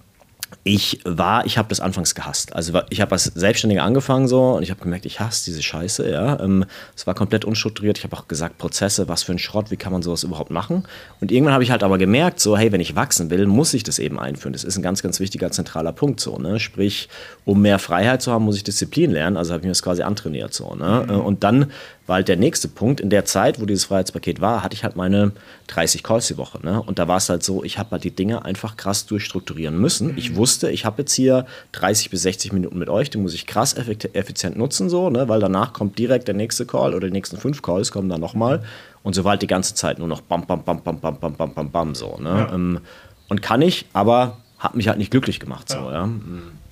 ich 0.64 1.00
war, 1.04 1.46
ich 1.46 1.58
habe 1.58 1.68
das 1.68 1.80
anfangs 1.80 2.14
gehasst. 2.14 2.52
Also 2.52 2.80
ich 2.90 3.00
habe 3.00 3.12
als 3.12 3.24
Selbstständiger 3.24 3.84
angefangen 3.84 4.26
so 4.26 4.54
und 4.56 4.62
ich 4.62 4.70
habe 4.70 4.80
gemerkt, 4.80 5.06
ich 5.06 5.20
hasse 5.20 5.44
diese 5.44 5.62
Scheiße. 5.62 6.10
Ja, 6.10 6.40
ähm, 6.40 6.64
es 6.96 7.06
war 7.06 7.14
komplett 7.14 7.44
unstrukturiert. 7.44 7.98
Ich 7.98 8.04
habe 8.04 8.16
auch 8.16 8.26
gesagt, 8.26 8.58
Prozesse, 8.58 9.08
was 9.08 9.22
für 9.22 9.32
ein 9.32 9.38
Schrott, 9.38 9.70
wie 9.70 9.76
kann 9.76 9.92
man 9.92 10.02
sowas 10.02 10.24
überhaupt 10.24 10.50
machen? 10.50 10.84
Und 11.20 11.30
irgendwann 11.30 11.54
habe 11.54 11.62
ich 11.62 11.70
halt 11.70 11.84
aber 11.84 11.98
gemerkt, 11.98 12.40
so 12.40 12.56
hey, 12.56 12.72
wenn 12.72 12.80
ich 12.80 12.96
wachsen 12.96 13.30
will, 13.30 13.46
muss 13.46 13.74
ich 13.74 13.84
das 13.84 14.00
eben 14.00 14.18
einführen. 14.18 14.52
Das 14.52 14.64
ist 14.64 14.76
ein 14.76 14.82
ganz, 14.82 15.02
ganz 15.02 15.20
wichtiger 15.20 15.52
zentraler 15.52 15.92
Punkt 15.92 16.20
so. 16.20 16.36
Ne? 16.38 16.58
Sprich, 16.58 17.08
um 17.44 17.62
mehr 17.62 17.78
Freiheit 17.78 18.22
zu 18.22 18.32
haben, 18.32 18.44
muss 18.44 18.56
ich 18.56 18.64
Disziplin 18.64 19.12
lernen. 19.12 19.36
Also 19.36 19.52
habe 19.52 19.60
ich 19.60 19.66
mir 19.66 19.70
das 19.70 19.82
quasi 19.82 20.02
antrainiert 20.02 20.52
so. 20.52 20.74
Ne? 20.74 21.06
Mhm. 21.08 21.20
Und 21.20 21.44
dann 21.44 21.70
halt 22.14 22.28
der 22.28 22.36
nächste 22.36 22.68
Punkt. 22.68 23.00
In 23.00 23.10
der 23.10 23.24
Zeit, 23.24 23.60
wo 23.60 23.66
dieses 23.66 23.86
Freiheitspaket 23.86 24.40
war, 24.40 24.62
hatte 24.62 24.74
ich 24.74 24.84
halt 24.84 24.96
meine 24.96 25.32
30 25.66 26.02
Calls 26.02 26.28
die 26.28 26.36
Woche. 26.36 26.64
Ne? 26.64 26.80
Und 26.80 26.98
da 26.98 27.08
war 27.08 27.16
es 27.16 27.28
halt 27.28 27.42
so, 27.42 27.64
ich 27.64 27.78
habe 27.78 27.90
halt 27.92 28.04
die 28.04 28.10
Dinge 28.10 28.44
einfach 28.44 28.76
krass 28.76 29.06
durchstrukturieren 29.06 29.78
müssen. 29.78 30.12
Mhm. 30.12 30.18
Ich 30.18 30.36
wusste, 30.36 30.70
ich 30.70 30.84
habe 30.84 31.02
jetzt 31.02 31.12
hier 31.12 31.46
30 31.72 32.10
bis 32.10 32.22
60 32.22 32.52
Minuten 32.52 32.78
mit 32.78 32.88
euch, 32.88 33.10
die 33.10 33.18
muss 33.18 33.34
ich 33.34 33.46
krass 33.46 33.74
effizient 33.74 34.56
nutzen, 34.56 34.88
so, 34.88 35.10
ne? 35.10 35.28
weil 35.28 35.40
danach 35.40 35.72
kommt 35.72 35.98
direkt 35.98 36.28
der 36.28 36.34
nächste 36.34 36.66
Call 36.66 36.94
oder 36.94 37.08
die 37.08 37.12
nächsten 37.12 37.36
fünf 37.36 37.62
Calls 37.62 37.90
kommen 37.90 38.08
dann 38.08 38.20
nochmal. 38.20 38.62
Und 39.02 39.14
so 39.14 39.24
war 39.24 39.30
halt 39.32 39.42
die 39.42 39.46
ganze 39.46 39.74
Zeit 39.74 39.98
nur 39.98 40.08
noch 40.08 40.20
bam, 40.20 40.46
bam, 40.46 40.62
bam, 40.64 40.82
bam, 40.82 41.00
bam, 41.00 41.18
bam, 41.18 41.34
bam, 41.34 41.54
bam, 41.54 41.70
bam, 41.70 41.94
so. 41.94 42.16
Ne? 42.18 42.28
Ja. 42.28 42.54
Ähm, 42.54 42.80
und 43.28 43.42
kann 43.42 43.62
ich, 43.62 43.86
aber 43.92 44.38
hat 44.58 44.74
mich 44.74 44.88
halt 44.88 44.98
nicht 44.98 45.10
glücklich 45.10 45.40
gemacht. 45.40 45.68
So, 45.68 45.76
ja. 45.76 45.92
ja. 45.92 46.10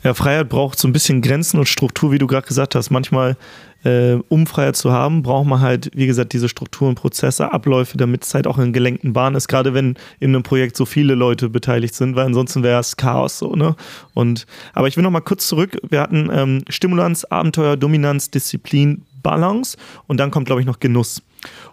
Ja, 0.04 0.12
Freiheit 0.12 0.50
braucht 0.50 0.78
so 0.78 0.86
ein 0.86 0.92
bisschen 0.92 1.22
Grenzen 1.22 1.58
und 1.58 1.66
Struktur, 1.66 2.12
wie 2.12 2.18
du 2.18 2.26
gerade 2.26 2.46
gesagt 2.46 2.74
hast. 2.74 2.90
Manchmal, 2.90 3.38
äh, 3.84 4.18
um 4.28 4.46
Freiheit 4.46 4.76
zu 4.76 4.92
haben, 4.92 5.22
braucht 5.22 5.46
man 5.46 5.60
halt, 5.60 5.90
wie 5.94 6.06
gesagt, 6.06 6.34
diese 6.34 6.50
Strukturen, 6.50 6.94
Prozesse, 6.94 7.50
Abläufe, 7.50 7.96
damit 7.96 8.22
es 8.22 8.34
halt 8.34 8.46
auch 8.46 8.58
in 8.58 8.74
gelenkten 8.74 9.14
Bahnen 9.14 9.34
ist. 9.34 9.48
Gerade 9.48 9.72
wenn 9.72 9.96
in 10.20 10.34
einem 10.34 10.42
Projekt 10.42 10.76
so 10.76 10.84
viele 10.84 11.14
Leute 11.14 11.48
beteiligt 11.48 11.94
sind, 11.94 12.16
weil 12.16 12.26
ansonsten 12.26 12.62
wäre 12.62 12.80
es 12.80 12.98
Chaos 12.98 13.38
so, 13.38 13.56
ne? 13.56 13.76
Und, 14.12 14.46
aber 14.74 14.88
ich 14.88 14.96
will 14.98 15.02
noch 15.02 15.10
mal 15.10 15.20
kurz 15.20 15.48
zurück. 15.48 15.78
Wir 15.88 16.02
hatten 16.02 16.28
ähm, 16.30 16.64
Stimulanz, 16.68 17.24
Abenteuer, 17.24 17.78
Dominanz, 17.78 18.30
Disziplin, 18.30 19.06
Balance 19.22 19.78
und 20.06 20.18
dann 20.20 20.30
kommt, 20.30 20.44
glaube 20.44 20.60
ich, 20.60 20.66
noch 20.66 20.80
Genuss. 20.80 21.22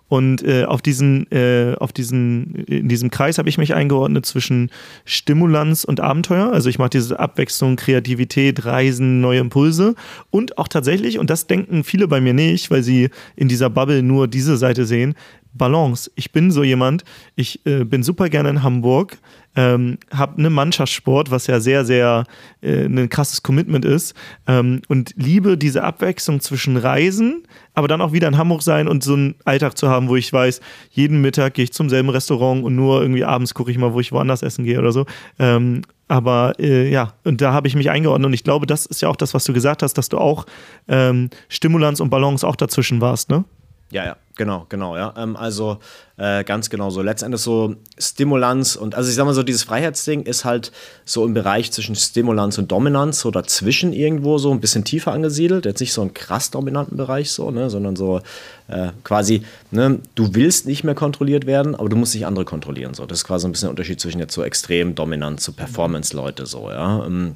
Und 0.08 0.44
äh, 0.44 0.66
auf 0.66 0.82
diesen, 0.82 1.32
äh, 1.32 1.74
auf 1.80 1.94
diesen, 1.94 2.56
in 2.66 2.90
diesem 2.90 3.12
Kreis 3.12 3.38
habe 3.38 3.48
ich 3.48 3.58
mich 3.58 3.74
eingeordnet 3.74 4.26
zwischen 4.26 4.70
Stimulanz 5.06 5.86
und 5.86 6.02
Abenteuer. 6.02 6.52
Also 6.52 6.70
ich 6.70 6.80
mache 6.80 6.90
diese 6.90 7.18
Abwechslung, 7.18 7.78
Kreativität, 7.78 8.66
Reisen, 8.66 9.22
neue 9.22 9.40
Impulse. 9.40 9.96
Und 10.30 10.58
auch 10.58 10.68
tatsächlich, 10.68 11.18
und 11.18 11.30
das 11.30 11.48
denken 11.48 11.86
viele 11.86 12.10
bei 12.10 12.20
mir 12.20 12.34
nicht, 12.34 12.72
weil 12.72 12.84
sie 12.84 13.10
in 13.38 13.48
dieser 13.48 13.70
Bubble 13.70 14.04
nur 14.04 14.28
diese 14.28 14.58
Seite 14.58 14.86
sehen, 14.86 15.16
Balance. 15.54 16.12
Ich 16.16 16.32
bin 16.32 16.52
so 16.52 16.64
jemand, 16.64 17.04
ich 17.36 17.66
äh, 17.66 17.84
bin 17.84 18.04
super 18.04 18.30
gerne 18.30 18.50
in 18.50 18.64
Hamburg, 18.64 19.18
ähm, 19.56 19.98
habe 20.14 20.38
eine 20.38 20.50
Mannschaftssport, 20.50 21.30
was 21.30 21.48
ja 21.48 21.60
sehr, 21.60 21.84
sehr 21.84 22.24
äh, 22.62 22.86
ein 22.86 23.10
krasses 23.10 23.44
Commitment 23.44 23.84
ist 23.84 24.16
ähm, 24.48 24.82
und 24.88 25.14
liebe 25.18 25.58
diese 25.58 25.84
Abwechslung 25.84 26.40
zwischen 26.40 26.78
Reisen, 26.78 27.44
aber 27.74 27.88
dann 27.88 28.02
auch 28.02 28.14
wieder 28.14 28.30
in 28.30 28.38
Hamburg 28.38 28.62
sein 28.62 28.88
und 28.88 29.04
so 29.04 29.14
einen 29.14 29.36
Alltag 29.44 29.78
zu 29.78 29.90
haben, 29.90 30.08
wo 30.08 30.16
ich 30.16 30.32
weiß, 30.32 30.62
jeden 30.92 31.22
Mittag 31.22 31.56
gehe 31.56 31.64
ich 31.64 31.74
zum 31.74 31.90
selben 31.90 32.10
Restaurant 32.10 32.64
und 32.64 32.76
nur 32.76 33.02
irgendwie 33.02 33.26
abends 33.26 33.54
gucke 33.54 33.72
ich 33.72 33.78
mal, 33.78 33.94
wo 33.94 34.00
ich 34.00 34.12
woanders 34.12 34.42
essen 34.44 34.64
gehe 34.64 34.80
oder 34.80 34.94
so. 34.94 35.06
Ähm, 35.38 35.82
aber 36.08 36.56
äh, 36.60 36.90
ja, 36.90 37.14
und 37.24 37.42
da 37.42 37.54
habe 37.54 37.68
ich 37.68 37.76
mich 37.76 37.90
eingeordnet 37.90 38.28
und 38.28 38.34
ich 38.34 38.44
glaube, 38.44 38.66
das 38.66 38.86
ist 38.86 39.02
ja 39.02 39.10
auch 39.10 39.16
das, 39.16 39.34
was 39.34 39.46
du 39.46 39.54
gesagt 39.54 39.84
hast, 39.84 39.94
dass 39.94 40.10
du 40.10 40.18
auch 40.18 40.46
ähm, 40.88 41.30
Stimulanz 41.48 42.00
und 42.00 42.10
Balance 42.10 42.46
auch 42.46 42.56
dazwischen 42.58 43.00
warst, 43.00 43.30
ne? 43.30 43.46
Ja, 43.92 44.06
ja, 44.06 44.16
genau, 44.36 44.66
genau, 44.70 44.96
ja. 44.96 45.14
Ähm, 45.18 45.36
also 45.36 45.80
äh, 46.18 46.46
ganz 46.46 46.70
genau 46.70 46.90
so. 46.90 47.02
Letztendlich 47.02 47.42
so 47.42 47.76
Stimulanz 47.98 48.78
und 48.78 48.96
also 48.96 49.10
ich 49.10 49.16
sag 49.16 49.26
mal 49.26 49.34
so, 49.34 49.44
dieses 49.44 49.64
Freiheitsding 49.64 50.24
ist 50.24 50.46
halt 50.46 50.72
so 51.04 51.26
im 51.26 51.34
Bereich 51.34 51.74
zwischen 51.74 51.96
Stimulanz 51.96 52.58
und 52.58 52.72
Dominanz 52.72 53.20
so 53.20 53.32
dazwischen 53.32 53.92
irgendwo 53.92 54.38
so 54.38 54.52
ein 54.52 54.62
bisschen 54.62 54.86
tiefer 54.86 55.12
angesiedelt. 55.12 55.66
Jetzt 55.66 55.82
nicht 55.82 55.94
so 55.94 56.02
einen 56.02 56.14
krass 56.14 56.52
dominanten 56.52 56.96
Bereich 56.96 57.32
so, 57.32 57.52
ne, 57.52 57.70
sondern 57.70 57.98
so 57.98 58.22
äh, 58.70 58.92
quasi, 59.04 59.44
ne, 59.72 60.00
du 60.16 60.34
willst 60.34 60.68
nicht 60.68 60.86
mehr 60.86 60.96
kontrolliert 60.96 61.46
werden, 61.46 61.76
aber 61.76 61.90
du 61.90 61.98
musst 61.98 62.16
nicht 62.16 62.26
andere 62.26 62.46
kontrollieren. 62.46 62.94
So. 62.94 63.06
Das 63.06 63.20
ist 63.20 63.26
quasi 63.26 63.46
ein 63.48 63.52
bisschen 63.52 63.68
der 63.68 63.72
Unterschied 63.72 64.00
zwischen 64.00 64.20
jetzt 64.20 64.34
so 64.34 64.44
extrem 64.44 64.96
dominant 64.96 65.42
zu 65.42 65.52
Performance-Leute 65.52 66.46
so, 66.46 66.70
ja. 66.70 67.06
Ähm, 67.06 67.36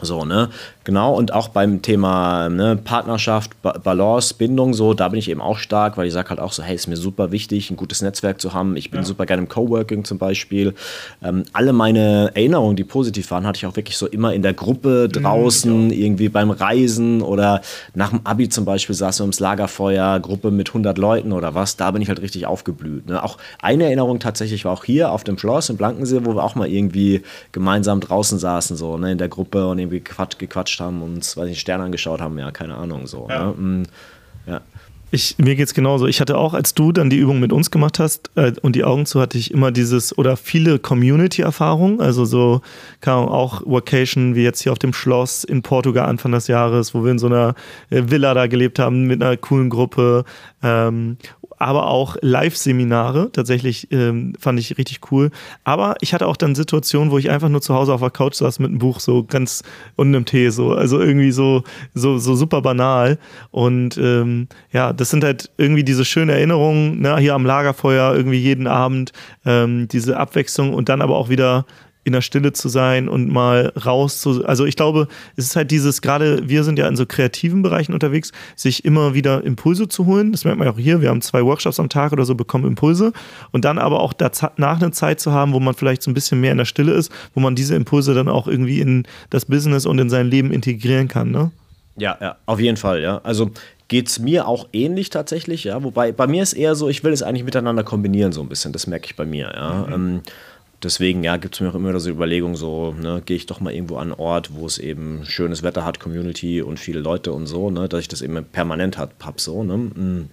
so, 0.00 0.24
ne? 0.24 0.48
Genau, 0.84 1.14
und 1.14 1.32
auch 1.32 1.48
beim 1.48 1.80
Thema 1.80 2.48
ne, 2.48 2.76
Partnerschaft, 2.76 3.60
ba 3.62 3.72
Balance, 3.72 4.34
Bindung, 4.34 4.74
so, 4.74 4.94
da 4.94 5.08
bin 5.08 5.18
ich 5.18 5.30
eben 5.30 5.40
auch 5.40 5.58
stark, 5.58 5.96
weil 5.96 6.06
ich 6.06 6.12
sage 6.12 6.30
halt 6.30 6.40
auch 6.40 6.52
so, 6.52 6.62
hey, 6.62 6.74
ist 6.74 6.88
mir 6.88 6.96
super 6.96 7.30
wichtig, 7.30 7.70
ein 7.70 7.76
gutes 7.76 8.02
Netzwerk 8.02 8.40
zu 8.40 8.52
haben. 8.52 8.76
Ich 8.76 8.90
bin 8.90 9.00
ja. 9.00 9.06
super 9.06 9.26
gerne 9.26 9.42
im 9.42 9.48
Coworking 9.48 10.04
zum 10.04 10.18
Beispiel. 10.18 10.74
Ähm, 11.22 11.44
alle 11.52 11.72
meine 11.72 12.32
Erinnerungen, 12.34 12.74
die 12.74 12.84
positiv 12.84 13.30
waren, 13.30 13.46
hatte 13.46 13.58
ich 13.58 13.66
auch 13.66 13.76
wirklich 13.76 13.96
so 13.96 14.06
immer 14.06 14.34
in 14.34 14.42
der 14.42 14.54
Gruppe 14.54 15.08
mhm, 15.08 15.22
draußen, 15.22 15.86
mhm, 15.86 15.92
irgendwie 15.92 16.28
beim 16.28 16.50
Reisen 16.50 17.22
oder 17.22 17.60
nach 17.94 18.10
dem 18.10 18.20
Abi 18.24 18.48
zum 18.48 18.64
Beispiel 18.64 18.94
saßen 18.94 19.20
wir 19.20 19.26
ums 19.26 19.40
Lagerfeuer, 19.40 20.18
Gruppe 20.20 20.50
mit 20.50 20.68
100 20.70 20.98
Leuten 20.98 21.32
oder 21.32 21.54
was. 21.54 21.76
Da 21.76 21.90
bin 21.90 22.02
ich 22.02 22.08
halt 22.08 22.22
richtig 22.22 22.46
aufgeblüht. 22.46 23.06
Ne? 23.06 23.22
Auch 23.22 23.38
eine 23.60 23.84
Erinnerung 23.84 24.18
tatsächlich 24.18 24.64
war 24.64 24.72
auch 24.72 24.84
hier 24.84 25.12
auf 25.12 25.22
dem 25.22 25.38
Schloss 25.38 25.70
in 25.70 25.76
Blankensee, 25.76 26.20
wo 26.24 26.34
wir 26.34 26.42
auch 26.42 26.54
mal 26.54 26.68
irgendwie 26.68 27.22
gemeinsam 27.52 28.00
draußen 28.00 28.38
saßen, 28.38 28.76
so 28.76 28.96
ne, 28.96 29.12
in 29.12 29.18
der 29.18 29.28
Gruppe 29.28 29.68
und 29.68 29.78
irgendwie 29.82 30.00
gequatscht, 30.00 30.38
gequatscht 30.38 30.80
haben 30.80 31.02
und 31.02 31.14
uns, 31.14 31.36
weiß 31.36 31.50
ich, 31.50 31.60
Sterne 31.60 31.84
angeschaut 31.84 32.20
haben, 32.20 32.38
ja, 32.38 32.50
keine 32.50 32.76
Ahnung, 32.76 33.06
so. 33.06 33.26
Ja. 33.28 33.46
Ne? 33.46 33.52
Mm, 33.52 33.82
ja. 34.46 34.60
Ich, 35.14 35.36
mir 35.36 35.56
geht 35.56 35.66
es 35.66 35.74
genauso. 35.74 36.06
Ich 36.06 36.22
hatte 36.22 36.38
auch, 36.38 36.54
als 36.54 36.72
du 36.72 36.90
dann 36.90 37.10
die 37.10 37.18
Übung 37.18 37.38
mit 37.38 37.52
uns 37.52 37.70
gemacht 37.70 37.98
hast 37.98 38.30
äh, 38.34 38.52
und 38.62 38.74
die 38.74 38.82
Augen 38.82 39.04
zu, 39.04 39.20
hatte 39.20 39.36
ich 39.36 39.50
immer 39.50 39.70
dieses 39.70 40.16
oder 40.16 40.38
viele 40.38 40.78
Community-Erfahrungen. 40.78 42.00
Also 42.00 42.24
so 42.24 42.62
kam 43.02 43.28
auch 43.28 43.60
Vacation, 43.66 44.34
wie 44.34 44.42
jetzt 44.42 44.62
hier 44.62 44.72
auf 44.72 44.78
dem 44.78 44.94
Schloss 44.94 45.44
in 45.44 45.60
Portugal 45.60 46.08
Anfang 46.08 46.32
des 46.32 46.46
Jahres, 46.46 46.94
wo 46.94 47.04
wir 47.04 47.10
in 47.10 47.18
so 47.18 47.26
einer 47.26 47.54
äh, 47.90 48.04
Villa 48.06 48.32
da 48.32 48.46
gelebt 48.46 48.78
haben 48.78 49.04
mit 49.06 49.22
einer 49.22 49.36
coolen 49.36 49.68
Gruppe. 49.68 50.24
Ähm, 50.62 51.16
aber 51.62 51.86
auch 51.86 52.16
Live-Seminare. 52.20 53.30
Tatsächlich 53.32 53.88
ähm, 53.92 54.34
fand 54.38 54.58
ich 54.58 54.78
richtig 54.78 55.00
cool. 55.12 55.30
Aber 55.62 55.94
ich 56.00 56.12
hatte 56.12 56.26
auch 56.26 56.36
dann 56.36 56.56
Situationen, 56.56 57.12
wo 57.12 57.18
ich 57.18 57.30
einfach 57.30 57.48
nur 57.48 57.62
zu 57.62 57.74
Hause 57.74 57.94
auf 57.94 58.00
der 58.00 58.10
Couch 58.10 58.34
saß 58.34 58.58
mit 58.58 58.70
einem 58.70 58.78
Buch, 58.78 58.98
so 58.98 59.22
ganz 59.22 59.62
und 59.94 60.08
einem 60.08 60.24
Tee, 60.24 60.50
so. 60.50 60.72
Also 60.72 61.00
irgendwie 61.00 61.30
so, 61.30 61.62
so, 61.94 62.18
so 62.18 62.34
super 62.34 62.62
banal. 62.62 63.18
Und 63.52 63.96
ähm, 63.96 64.48
ja, 64.72 64.92
das 64.92 65.10
sind 65.10 65.22
halt 65.22 65.50
irgendwie 65.56 65.84
diese 65.84 66.04
schönen 66.04 66.30
Erinnerungen, 66.30 67.00
ne, 67.00 67.16
hier 67.18 67.34
am 67.34 67.46
Lagerfeuer, 67.46 68.14
irgendwie 68.14 68.38
jeden 68.38 68.66
Abend, 68.66 69.12
ähm, 69.46 69.86
diese 69.86 70.16
Abwechslung 70.16 70.74
und 70.74 70.88
dann 70.88 71.00
aber 71.00 71.16
auch 71.16 71.28
wieder 71.28 71.64
in 72.04 72.12
der 72.12 72.20
Stille 72.20 72.52
zu 72.52 72.68
sein 72.68 73.08
und 73.08 73.30
mal 73.30 73.72
raus 73.84 74.20
zu. 74.20 74.44
Also 74.44 74.64
ich 74.64 74.74
glaube, 74.76 75.06
es 75.36 75.46
ist 75.46 75.56
halt 75.56 75.70
dieses, 75.70 76.02
gerade 76.02 76.48
wir 76.48 76.64
sind 76.64 76.78
ja 76.78 76.88
in 76.88 76.96
so 76.96 77.06
kreativen 77.06 77.62
Bereichen 77.62 77.92
unterwegs, 77.92 78.32
sich 78.56 78.84
immer 78.84 79.14
wieder 79.14 79.44
Impulse 79.44 79.88
zu 79.88 80.06
holen. 80.06 80.32
Das 80.32 80.44
merkt 80.44 80.58
man 80.58 80.66
ja 80.66 80.74
auch 80.74 80.78
hier. 80.78 81.00
Wir 81.00 81.10
haben 81.10 81.22
zwei 81.22 81.44
Workshops 81.44 81.78
am 81.78 81.88
Tag 81.88 82.12
oder 82.12 82.24
so, 82.24 82.34
bekommen 82.34 82.66
Impulse. 82.66 83.12
Und 83.52 83.64
dann 83.64 83.78
aber 83.78 84.00
auch 84.00 84.12
danach 84.12 84.80
eine 84.80 84.90
Zeit 84.90 85.20
zu 85.20 85.32
haben, 85.32 85.52
wo 85.52 85.60
man 85.60 85.74
vielleicht 85.74 86.02
so 86.02 86.10
ein 86.10 86.14
bisschen 86.14 86.40
mehr 86.40 86.52
in 86.52 86.58
der 86.58 86.64
Stille 86.64 86.92
ist, 86.92 87.12
wo 87.34 87.40
man 87.40 87.54
diese 87.54 87.76
Impulse 87.76 88.14
dann 88.14 88.28
auch 88.28 88.48
irgendwie 88.48 88.80
in 88.80 89.04
das 89.30 89.44
Business 89.44 89.86
und 89.86 89.98
in 89.98 90.10
sein 90.10 90.26
Leben 90.26 90.50
integrieren 90.52 91.06
kann. 91.06 91.30
Ne? 91.30 91.52
Ja, 91.96 92.16
ja, 92.20 92.36
auf 92.46 92.58
jeden 92.58 92.76
Fall, 92.76 93.00
ja. 93.00 93.20
Also 93.22 93.50
geht 93.88 94.08
es 94.08 94.18
mir 94.18 94.48
auch 94.48 94.68
ähnlich 94.72 95.10
tatsächlich, 95.10 95.64
ja. 95.64 95.84
Wobei 95.84 96.12
bei 96.12 96.26
mir 96.26 96.42
ist 96.42 96.54
eher 96.54 96.74
so, 96.74 96.88
ich 96.88 97.04
will 97.04 97.12
es 97.12 97.22
eigentlich 97.22 97.44
miteinander 97.44 97.84
kombinieren, 97.84 98.32
so 98.32 98.40
ein 98.40 98.48
bisschen. 98.48 98.72
Das 98.72 98.86
merke 98.86 99.06
ich 99.06 99.16
bei 99.16 99.26
mir, 99.26 99.52
ja. 99.54 99.86
Mhm. 99.86 99.92
Ähm, 99.92 100.20
deswegen, 100.82 101.24
ja, 101.24 101.36
gibt 101.36 101.54
es 101.54 101.60
mir 101.60 101.70
auch 101.70 101.74
immer 101.74 101.98
so 102.00 102.10
Überlegungen, 102.10 102.56
so, 102.56 102.94
ne, 103.00 103.22
gehe 103.24 103.36
ich 103.36 103.46
doch 103.46 103.60
mal 103.60 103.72
irgendwo 103.72 103.96
an 103.96 104.12
einen 104.12 104.20
Ort, 104.20 104.50
wo 104.54 104.66
es 104.66 104.78
eben 104.78 105.24
schönes 105.24 105.62
Wetter 105.62 105.84
hat, 105.84 106.00
Community 106.00 106.62
und 106.62 106.78
viele 106.78 107.00
Leute 107.00 107.32
und 107.32 107.46
so, 107.46 107.70
ne, 107.70 107.88
dass 107.88 108.00
ich 108.00 108.08
das 108.08 108.22
eben 108.22 108.44
permanent 108.44 108.98
hat, 108.98 109.10
hab, 109.22 109.40
so, 109.40 109.62
ne. 109.62 109.76
Mm. 109.76 110.30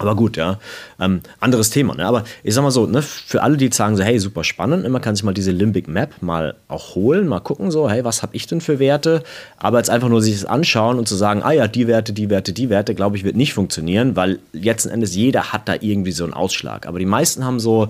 Aber 0.00 0.16
gut, 0.16 0.38
ja. 0.38 0.58
Ähm, 0.98 1.20
anderes 1.40 1.68
Thema. 1.68 1.94
Ne? 1.94 2.06
Aber 2.06 2.24
ich 2.42 2.54
sag 2.54 2.62
mal 2.62 2.70
so, 2.70 2.86
ne, 2.86 3.02
für 3.02 3.42
alle, 3.42 3.58
die 3.58 3.70
sagen 3.70 3.98
so, 3.98 4.02
hey, 4.02 4.18
super 4.18 4.44
spannend, 4.44 4.88
man 4.88 5.02
kann 5.02 5.14
sich 5.14 5.24
mal 5.24 5.34
diese 5.34 5.50
Limbic 5.50 5.88
Map 5.88 6.22
mal 6.22 6.54
auch 6.68 6.94
holen, 6.94 7.28
mal 7.28 7.40
gucken, 7.40 7.70
so, 7.70 7.90
hey, 7.90 8.02
was 8.02 8.22
habe 8.22 8.34
ich 8.34 8.46
denn 8.46 8.62
für 8.62 8.78
Werte? 8.78 9.22
Aber 9.58 9.76
jetzt 9.76 9.90
einfach 9.90 10.08
nur 10.08 10.22
sich 10.22 10.40
das 10.40 10.46
anschauen 10.46 10.98
und 10.98 11.06
zu 11.06 11.16
sagen, 11.16 11.42
ah 11.42 11.52
ja, 11.52 11.68
die 11.68 11.86
Werte, 11.86 12.14
die 12.14 12.30
Werte, 12.30 12.54
die 12.54 12.70
Werte, 12.70 12.94
glaube 12.94 13.18
ich, 13.18 13.24
wird 13.24 13.36
nicht 13.36 13.52
funktionieren, 13.52 14.16
weil 14.16 14.38
letzten 14.54 14.88
Endes 14.88 15.14
jeder 15.14 15.52
hat 15.52 15.68
da 15.68 15.74
irgendwie 15.78 16.12
so 16.12 16.24
einen 16.24 16.32
Ausschlag. 16.32 16.86
Aber 16.86 16.98
die 16.98 17.04
meisten 17.04 17.44
haben 17.44 17.60
so 17.60 17.88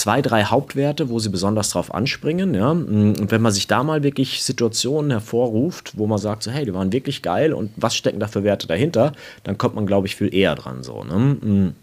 zwei, 0.00 0.22
drei 0.22 0.44
Hauptwerte, 0.44 1.10
wo 1.10 1.18
sie 1.18 1.28
besonders 1.28 1.70
drauf 1.70 1.92
anspringen. 1.92 2.54
Ja? 2.54 2.70
Und 2.70 3.30
wenn 3.30 3.42
man 3.42 3.52
sich 3.52 3.66
da 3.66 3.82
mal 3.82 4.02
wirklich 4.02 4.42
Situationen 4.42 5.10
hervorruft, 5.10 5.92
wo 5.96 6.06
man 6.06 6.18
sagt, 6.18 6.42
so, 6.42 6.50
hey, 6.50 6.64
die 6.64 6.72
waren 6.74 6.92
wirklich 6.92 7.22
geil 7.22 7.52
und 7.52 7.70
was 7.76 7.94
stecken 7.94 8.18
da 8.18 8.26
für 8.26 8.42
Werte 8.42 8.66
dahinter, 8.66 9.12
dann 9.44 9.58
kommt 9.58 9.74
man, 9.74 9.86
glaube 9.86 10.06
ich, 10.06 10.16
viel 10.16 10.34
eher 10.34 10.54
dran. 10.54 10.82
So, 10.82 11.04
ne? 11.04 11.74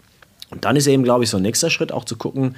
Und 0.50 0.63
dann 0.65 0.75
ist 0.75 0.88
eben, 0.88 1.03
glaube 1.03 1.25
ich, 1.25 1.29
so 1.29 1.38
ein 1.38 1.43
nächster 1.43 1.69
Schritt 1.69 1.91
auch 1.91 2.05
zu 2.05 2.15
gucken, 2.15 2.55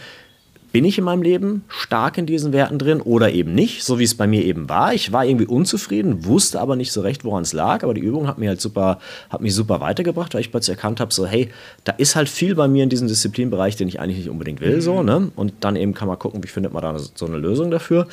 bin 0.71 0.85
ich 0.85 0.97
in 0.97 1.03
meinem 1.03 1.21
Leben 1.21 1.63
stark 1.67 2.17
in 2.17 2.25
diesen 2.25 2.53
Werten 2.53 2.77
drin 2.77 3.01
oder 3.01 3.31
eben 3.31 3.53
nicht, 3.53 3.83
so 3.83 3.99
wie 3.99 4.03
es 4.03 4.15
bei 4.15 4.27
mir 4.27 4.43
eben 4.43 4.69
war. 4.69 4.93
Ich 4.93 5.11
war 5.11 5.25
irgendwie 5.25 5.47
unzufrieden, 5.47 6.25
wusste 6.25 6.59
aber 6.59 6.75
nicht 6.75 6.91
so 6.91 7.01
recht, 7.01 7.23
woran 7.23 7.43
es 7.43 7.53
lag, 7.53 7.83
aber 7.83 7.93
die 7.93 8.01
Übung 8.01 8.27
hat 8.27 8.37
mir 8.37 8.49
halt 8.49 8.61
super, 8.61 8.99
hat 9.29 9.41
mich 9.41 9.55
super 9.55 9.81
weitergebracht, 9.81 10.33
weil 10.33 10.41
ich 10.41 10.51
plötzlich 10.51 10.77
erkannt 10.77 10.99
habe, 10.99 11.13
so 11.13 11.25
hey, 11.25 11.49
da 11.83 11.93
ist 11.93 12.15
halt 12.15 12.29
viel 12.29 12.55
bei 12.55 12.67
mir 12.67 12.83
in 12.83 12.89
diesem 12.89 13.07
Disziplinbereich, 13.07 13.75
den 13.75 13.87
ich 13.87 13.99
eigentlich 13.99 14.17
nicht 14.17 14.29
unbedingt 14.29 14.61
will, 14.61 14.75
mhm. 14.75 14.81
so, 14.81 15.03
ne? 15.03 15.31
Und 15.35 15.53
dann 15.61 15.75
eben 15.75 15.93
kann 15.93 16.07
man 16.07 16.19
gucken, 16.19 16.43
wie 16.43 16.47
findet 16.47 16.73
man 16.73 16.83
da 16.83 16.97
so 16.97 17.25
eine 17.25 17.37
Lösung 17.37 17.71
dafür. 17.71 18.07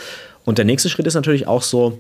Und 0.44 0.58
der 0.58 0.64
nächste 0.64 0.88
Schritt 0.88 1.06
ist 1.06 1.14
natürlich 1.14 1.46
auch 1.46 1.62
so, 1.62 1.98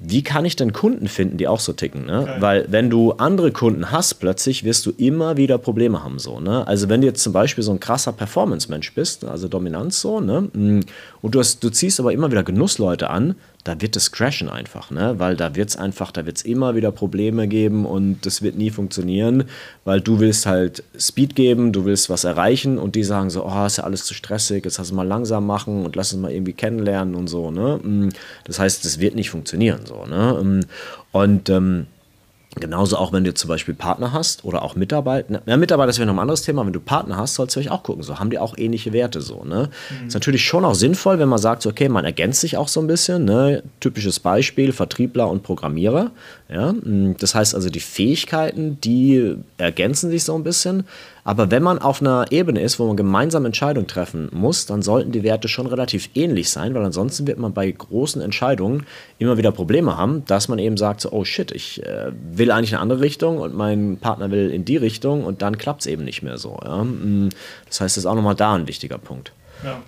wie 0.00 0.22
kann 0.22 0.44
ich 0.44 0.54
denn 0.54 0.72
Kunden 0.72 1.08
finden, 1.08 1.38
die 1.38 1.48
auch 1.48 1.58
so 1.58 1.72
ticken? 1.72 2.06
Ne? 2.06 2.22
Okay. 2.22 2.36
Weil 2.38 2.66
wenn 2.70 2.88
du 2.88 3.12
andere 3.12 3.50
Kunden 3.50 3.90
hast, 3.90 4.14
plötzlich 4.14 4.62
wirst 4.62 4.86
du 4.86 4.92
immer 4.96 5.36
wieder 5.36 5.58
Probleme 5.58 6.04
haben. 6.04 6.20
So, 6.20 6.38
ne? 6.38 6.64
Also 6.68 6.88
wenn 6.88 7.00
du 7.00 7.08
jetzt 7.08 7.22
zum 7.22 7.32
Beispiel 7.32 7.64
so 7.64 7.72
ein 7.72 7.80
krasser 7.80 8.12
Performance-Mensch 8.12 8.94
bist, 8.94 9.24
also 9.24 9.48
Dominanz 9.48 10.00
so, 10.00 10.20
ne? 10.20 10.42
Mm, 10.52 10.80
und 11.20 11.34
du, 11.34 11.40
hast, 11.40 11.64
du 11.64 11.70
ziehst 11.70 11.98
aber 11.98 12.12
immer 12.12 12.30
wieder 12.30 12.44
Genussleute 12.44 13.10
an, 13.10 13.34
da 13.68 13.78
wird 13.82 13.96
es 13.96 14.12
crashen 14.12 14.48
einfach, 14.48 14.90
ne? 14.90 15.16
Weil 15.18 15.36
da 15.36 15.54
wird 15.54 15.68
es 15.68 15.76
einfach, 15.76 16.10
da 16.10 16.24
wird 16.24 16.38
es 16.38 16.42
immer 16.42 16.74
wieder 16.74 16.90
Probleme 16.90 17.46
geben 17.48 17.84
und 17.84 18.24
das 18.24 18.40
wird 18.40 18.56
nie 18.56 18.70
funktionieren, 18.70 19.44
weil 19.84 20.00
du 20.00 20.20
willst 20.20 20.46
halt 20.46 20.82
Speed 20.98 21.36
geben, 21.36 21.72
du 21.72 21.84
willst 21.84 22.08
was 22.08 22.24
erreichen 22.24 22.78
und 22.78 22.94
die 22.94 23.04
sagen 23.04 23.28
so, 23.28 23.44
oh, 23.44 23.66
ist 23.66 23.76
ja 23.76 23.84
alles 23.84 24.04
zu 24.04 24.14
stressig, 24.14 24.64
jetzt 24.64 24.78
lass 24.78 24.86
es 24.86 24.92
mal 24.92 25.06
langsam 25.06 25.46
machen 25.46 25.84
und 25.84 25.96
lass 25.96 26.12
es 26.12 26.18
mal 26.18 26.32
irgendwie 26.32 26.54
kennenlernen 26.54 27.14
und 27.14 27.26
so, 27.26 27.50
ne? 27.50 27.78
Mm, 27.82 28.08
das 28.44 28.58
heißt, 28.58 28.86
das 28.86 29.00
wird 29.00 29.14
nicht 29.14 29.28
funktionieren, 29.28 29.80
so, 29.84 30.06
ne? 30.06 30.42
Mm, 30.42 30.60
und 31.12 31.50
ähm, 31.50 31.86
Genauso 32.60 32.96
auch, 32.96 33.12
wenn 33.12 33.24
du 33.24 33.34
zum 33.34 33.48
Beispiel 33.48 33.74
Partner 33.74 34.12
hast 34.12 34.44
oder 34.44 34.62
auch 34.62 34.76
Mitarbeiter. 34.76 35.42
Ja, 35.46 35.56
Mitarbeiter 35.56 35.90
ist 35.90 35.98
ja 35.98 36.04
noch 36.04 36.14
ein 36.14 36.18
anderes 36.18 36.42
Thema. 36.42 36.64
Wenn 36.64 36.72
du 36.72 36.80
Partner 36.80 37.16
hast, 37.16 37.34
sollst 37.34 37.56
du 37.56 37.60
euch 37.60 37.70
auch 37.70 37.82
gucken. 37.82 38.02
So 38.02 38.18
haben 38.18 38.30
die 38.30 38.38
auch 38.38 38.56
ähnliche 38.56 38.92
Werte. 38.92 39.20
So, 39.20 39.44
ne? 39.44 39.70
Mhm. 40.00 40.08
Ist 40.08 40.14
natürlich 40.14 40.44
schon 40.44 40.64
auch 40.64 40.74
sinnvoll, 40.74 41.18
wenn 41.18 41.28
man 41.28 41.38
sagt, 41.38 41.62
so, 41.62 41.70
okay, 41.70 41.88
man 41.88 42.04
ergänzt 42.04 42.40
sich 42.40 42.56
auch 42.56 42.68
so 42.68 42.80
ein 42.80 42.86
bisschen. 42.86 43.24
Ne? 43.24 43.62
Typisches 43.80 44.20
Beispiel: 44.20 44.72
Vertriebler 44.72 45.28
und 45.28 45.42
Programmierer. 45.42 46.10
Ja? 46.48 46.72
Mm, 46.72 47.16
das 47.18 47.34
heißt 47.34 47.54
also, 47.54 47.70
die 47.70 47.80
Fähigkeiten, 47.80 48.80
die 48.80 49.36
ergänzen 49.56 50.10
sich 50.10 50.24
so 50.24 50.34
ein 50.34 50.44
bisschen. 50.44 50.84
Aber 51.28 51.50
wenn 51.50 51.62
man 51.62 51.78
auf 51.78 52.00
einer 52.00 52.24
Ebene 52.30 52.62
ist, 52.62 52.78
wo 52.78 52.86
man 52.86 52.96
gemeinsam 52.96 53.44
Entscheidungen 53.44 53.86
treffen 53.86 54.30
muss, 54.32 54.64
dann 54.64 54.80
sollten 54.80 55.12
die 55.12 55.22
Werte 55.24 55.46
schon 55.46 55.66
relativ 55.66 56.08
ähnlich 56.14 56.48
sein, 56.48 56.72
weil 56.72 56.82
ansonsten 56.82 57.26
wird 57.26 57.38
man 57.38 57.52
bei 57.52 57.70
großen 57.70 58.22
Entscheidungen 58.22 58.86
immer 59.18 59.36
wieder 59.36 59.52
Probleme 59.52 59.98
haben, 59.98 60.24
dass 60.24 60.48
man 60.48 60.58
eben 60.58 60.78
sagt, 60.78 61.02
so, 61.02 61.12
oh 61.12 61.26
shit, 61.26 61.52
ich 61.52 61.84
äh, 61.84 62.12
will 62.32 62.50
eigentlich 62.50 62.70
in 62.70 62.76
eine 62.76 62.82
andere 62.82 63.00
Richtung 63.02 63.40
und 63.40 63.54
mein 63.54 63.98
Partner 64.00 64.30
will 64.30 64.48
in 64.48 64.64
die 64.64 64.78
Richtung 64.78 65.22
und 65.26 65.42
dann 65.42 65.58
klappt 65.58 65.82
es 65.82 65.86
eben 65.86 66.02
nicht 66.02 66.22
mehr 66.22 66.38
so. 66.38 66.58
Ja? 66.64 66.82
Mm, 66.82 67.28
das 67.66 67.82
heißt, 67.82 67.98
das 67.98 68.04
ist 68.04 68.06
auch 68.06 68.14
nochmal 68.14 68.34
da 68.34 68.54
ein 68.54 68.66
wichtiger 68.66 68.96
Punkt. 68.96 69.32
Ja. 69.62 69.82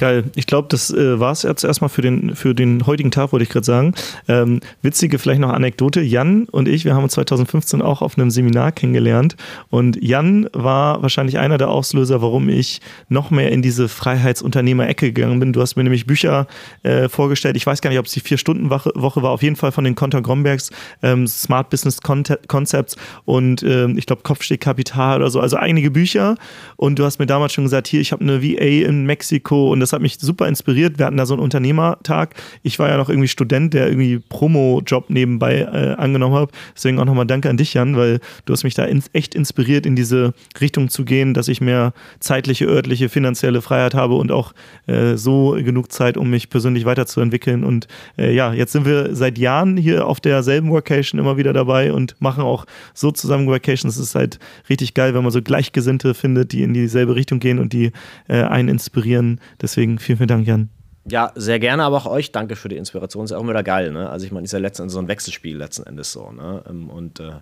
Geil. 0.00 0.24
Ich 0.34 0.46
glaube, 0.46 0.66
das 0.70 0.90
äh, 0.90 1.20
war 1.20 1.32
es 1.32 1.42
jetzt 1.42 1.62
erstmal 1.62 1.90
für 1.90 2.00
den, 2.00 2.34
für 2.34 2.54
den 2.54 2.86
heutigen 2.86 3.10
Tag, 3.10 3.32
wollte 3.32 3.42
ich 3.42 3.50
gerade 3.50 3.66
sagen. 3.66 3.92
Ähm, 4.28 4.60
witzige 4.80 5.18
vielleicht 5.18 5.42
noch 5.42 5.50
Anekdote. 5.50 6.00
Jan 6.00 6.44
und 6.44 6.68
ich, 6.68 6.86
wir 6.86 6.94
haben 6.94 7.02
uns 7.02 7.12
2015 7.12 7.82
auch 7.82 8.00
auf 8.00 8.16
einem 8.16 8.30
Seminar 8.30 8.72
kennengelernt. 8.72 9.36
Und 9.68 10.02
Jan 10.02 10.48
war 10.54 11.02
wahrscheinlich 11.02 11.38
einer 11.38 11.58
der 11.58 11.68
Auslöser, 11.68 12.22
warum 12.22 12.48
ich 12.48 12.80
noch 13.10 13.30
mehr 13.30 13.52
in 13.52 13.60
diese 13.60 13.90
Freiheitsunternehmer-Ecke 13.90 15.12
gegangen 15.12 15.38
bin. 15.38 15.52
Du 15.52 15.60
hast 15.60 15.76
mir 15.76 15.82
nämlich 15.82 16.06
Bücher 16.06 16.46
äh, 16.82 17.10
vorgestellt. 17.10 17.58
Ich 17.58 17.66
weiß 17.66 17.82
gar 17.82 17.90
nicht, 17.90 17.98
ob 17.98 18.06
es 18.06 18.12
die 18.12 18.20
Vier-Stunden-Woche 18.20 19.22
war. 19.22 19.30
Auf 19.30 19.42
jeden 19.42 19.56
Fall 19.56 19.70
von 19.70 19.84
den 19.84 19.96
Konter 19.96 20.22
Grombergs 20.22 20.70
ähm, 21.02 21.26
Smart 21.26 21.68
Business 21.68 22.00
Concepts 22.00 22.96
und 23.26 23.62
ähm, 23.64 23.98
ich 23.98 24.06
glaube 24.06 24.22
Kopfstehkapital 24.22 25.18
oder 25.18 25.28
so. 25.30 25.40
Also 25.40 25.58
einige 25.58 25.90
Bücher. 25.90 26.36
Und 26.76 26.98
du 26.98 27.04
hast 27.04 27.18
mir 27.18 27.26
damals 27.26 27.52
schon 27.52 27.64
gesagt, 27.64 27.86
hier, 27.86 28.00
ich 28.00 28.12
habe 28.12 28.22
eine 28.22 28.42
VA 28.42 28.88
in 28.88 29.04
Mexiko 29.04 29.49
Mexiko 29.50 29.72
und 29.72 29.80
das 29.80 29.92
hat 29.92 30.00
mich 30.00 30.18
super 30.18 30.48
inspiriert. 30.48 30.98
Wir 30.98 31.06
hatten 31.06 31.16
da 31.16 31.26
so 31.26 31.34
einen 31.34 31.42
Unternehmertag. 31.42 32.34
Ich 32.62 32.78
war 32.78 32.88
ja 32.88 32.96
noch 32.96 33.08
irgendwie 33.08 33.28
Student, 33.28 33.74
der 33.74 33.88
irgendwie 33.88 34.18
Promo-Job 34.18 35.10
nebenbei 35.10 35.60
äh, 35.60 35.94
angenommen 36.00 36.34
hat. 36.36 36.50
Deswegen 36.74 36.98
auch 36.98 37.04
nochmal 37.04 37.26
danke 37.26 37.50
an 37.50 37.56
dich, 37.56 37.74
Jan, 37.74 37.96
weil 37.96 38.20
du 38.44 38.52
hast 38.52 38.64
mich 38.64 38.74
da 38.74 38.84
in, 38.84 39.02
echt 39.12 39.34
inspiriert, 39.34 39.86
in 39.86 39.96
diese 39.96 40.34
Richtung 40.60 40.88
zu 40.88 41.04
gehen, 41.04 41.34
dass 41.34 41.48
ich 41.48 41.60
mehr 41.60 41.92
zeitliche, 42.20 42.66
örtliche, 42.66 43.08
finanzielle 43.08 43.62
Freiheit 43.62 43.94
habe 43.94 44.14
und 44.14 44.30
auch 44.32 44.52
äh, 44.86 45.16
so 45.16 45.52
genug 45.52 45.92
Zeit, 45.92 46.16
um 46.16 46.30
mich 46.30 46.50
persönlich 46.50 46.84
weiterzuentwickeln. 46.84 47.64
Und 47.64 47.88
äh, 48.18 48.32
ja, 48.34 48.52
jetzt 48.52 48.72
sind 48.72 48.84
wir 48.84 49.14
seit 49.14 49.38
Jahren 49.38 49.76
hier 49.76 50.06
auf 50.06 50.20
derselben 50.20 50.70
Workation 50.70 51.18
immer 51.18 51.36
wieder 51.36 51.52
dabei 51.52 51.92
und 51.92 52.16
machen 52.20 52.44
auch 52.44 52.66
so 52.94 53.10
zusammen 53.10 53.46
Workations. 53.46 53.96
Es 53.96 54.02
ist 54.02 54.14
halt 54.14 54.38
richtig 54.68 54.94
geil, 54.94 55.14
wenn 55.14 55.22
man 55.22 55.32
so 55.32 55.42
Gleichgesinnte 55.42 56.14
findet, 56.14 56.52
die 56.52 56.62
in 56.62 56.74
dieselbe 56.74 57.14
Richtung 57.14 57.40
gehen 57.40 57.58
und 57.58 57.72
die 57.72 57.92
äh, 58.28 58.42
einen 58.42 58.68
inspirieren. 58.68 59.39
Deswegen 59.60 59.98
vielen, 59.98 60.18
vielen 60.18 60.28
Dank, 60.28 60.46
Jan. 60.46 60.70
Ja, 61.08 61.32
sehr 61.34 61.58
gerne, 61.58 61.82
aber 61.82 61.96
auch 61.96 62.06
euch 62.06 62.30
danke 62.30 62.56
für 62.56 62.68
die 62.68 62.76
Inspiration. 62.76 63.24
Ist 63.24 63.30
ja 63.30 63.38
auch 63.38 63.48
wieder 63.48 63.62
geil, 63.62 63.90
ne? 63.90 64.10
Also 64.10 64.26
ich 64.26 64.32
meine, 64.32 64.44
ist 64.44 64.52
ja 64.52 64.58
letztendlich 64.58 64.92
so 64.92 64.98
ein 64.98 65.08
Wechselspiel 65.08 65.56
letzten 65.56 65.84
Endes 65.86 66.12
so, 66.12 66.30
ne? 66.30 66.62
Ähm, 66.68 66.90
und 66.90 67.20
äh, 67.20 67.32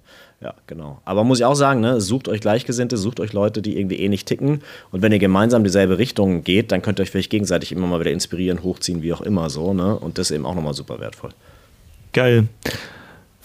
ja, 0.40 0.54
genau. 0.68 1.02
Aber 1.04 1.24
muss 1.24 1.40
ich 1.40 1.44
auch 1.44 1.56
sagen, 1.56 1.80
ne, 1.80 2.00
sucht 2.00 2.28
euch 2.28 2.40
Gleichgesinnte, 2.40 2.96
sucht 2.96 3.18
euch 3.18 3.32
Leute, 3.32 3.60
die 3.60 3.76
irgendwie 3.76 3.98
ähnlich 3.98 4.24
ticken. 4.24 4.62
Und 4.92 5.02
wenn 5.02 5.10
ihr 5.10 5.18
gemeinsam 5.18 5.64
dieselbe 5.64 5.98
Richtung 5.98 6.44
geht, 6.44 6.70
dann 6.70 6.82
könnt 6.82 7.00
ihr 7.00 7.02
euch 7.02 7.10
vielleicht 7.10 7.30
gegenseitig 7.30 7.72
immer 7.72 7.88
mal 7.88 7.98
wieder 7.98 8.12
inspirieren, 8.12 8.62
hochziehen, 8.62 9.02
wie 9.02 9.12
auch 9.12 9.22
immer 9.22 9.50
so, 9.50 9.74
ne? 9.74 9.98
Und 9.98 10.18
das 10.18 10.30
ist 10.30 10.36
eben 10.36 10.46
auch 10.46 10.54
nochmal 10.54 10.74
super 10.74 11.00
wertvoll. 11.00 11.30
Geil. 12.12 12.46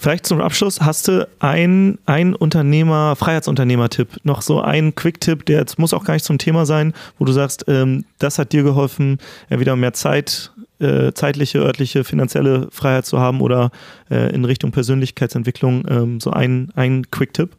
Vielleicht 0.04 0.26
zum 0.26 0.42
Abschluss, 0.42 0.82
hast 0.82 1.08
du 1.08 1.26
einen, 1.38 1.96
Unternehmer, 2.34 3.16
Freiheitsunternehmer-Tipp, 3.16 4.20
noch 4.22 4.42
so 4.42 4.60
einen 4.60 4.94
Quick-Tipp, 4.94 5.46
der 5.46 5.60
jetzt 5.60 5.78
muss 5.78 5.94
auch 5.94 6.04
gar 6.04 6.12
nicht 6.12 6.26
zum 6.26 6.36
Thema 6.36 6.66
sein, 6.66 6.92
wo 7.18 7.24
du 7.24 7.32
sagst, 7.32 7.64
ähm, 7.68 8.04
das 8.18 8.38
hat 8.38 8.52
dir 8.52 8.64
geholfen, 8.64 9.16
ja, 9.48 9.60
wieder 9.60 9.76
mehr 9.76 9.94
Zeit, 9.94 10.52
äh, 10.78 11.12
zeitliche, 11.14 11.60
örtliche, 11.60 12.04
finanzielle 12.04 12.68
Freiheit 12.70 13.06
zu 13.06 13.18
haben 13.18 13.40
oder 13.40 13.70
äh, 14.10 14.30
in 14.34 14.44
Richtung 14.44 14.72
Persönlichkeitsentwicklung, 14.72 15.86
ähm, 15.88 16.20
so 16.20 16.32
ein, 16.32 16.70
ein 16.74 17.10
Quick-Tipp? 17.10 17.56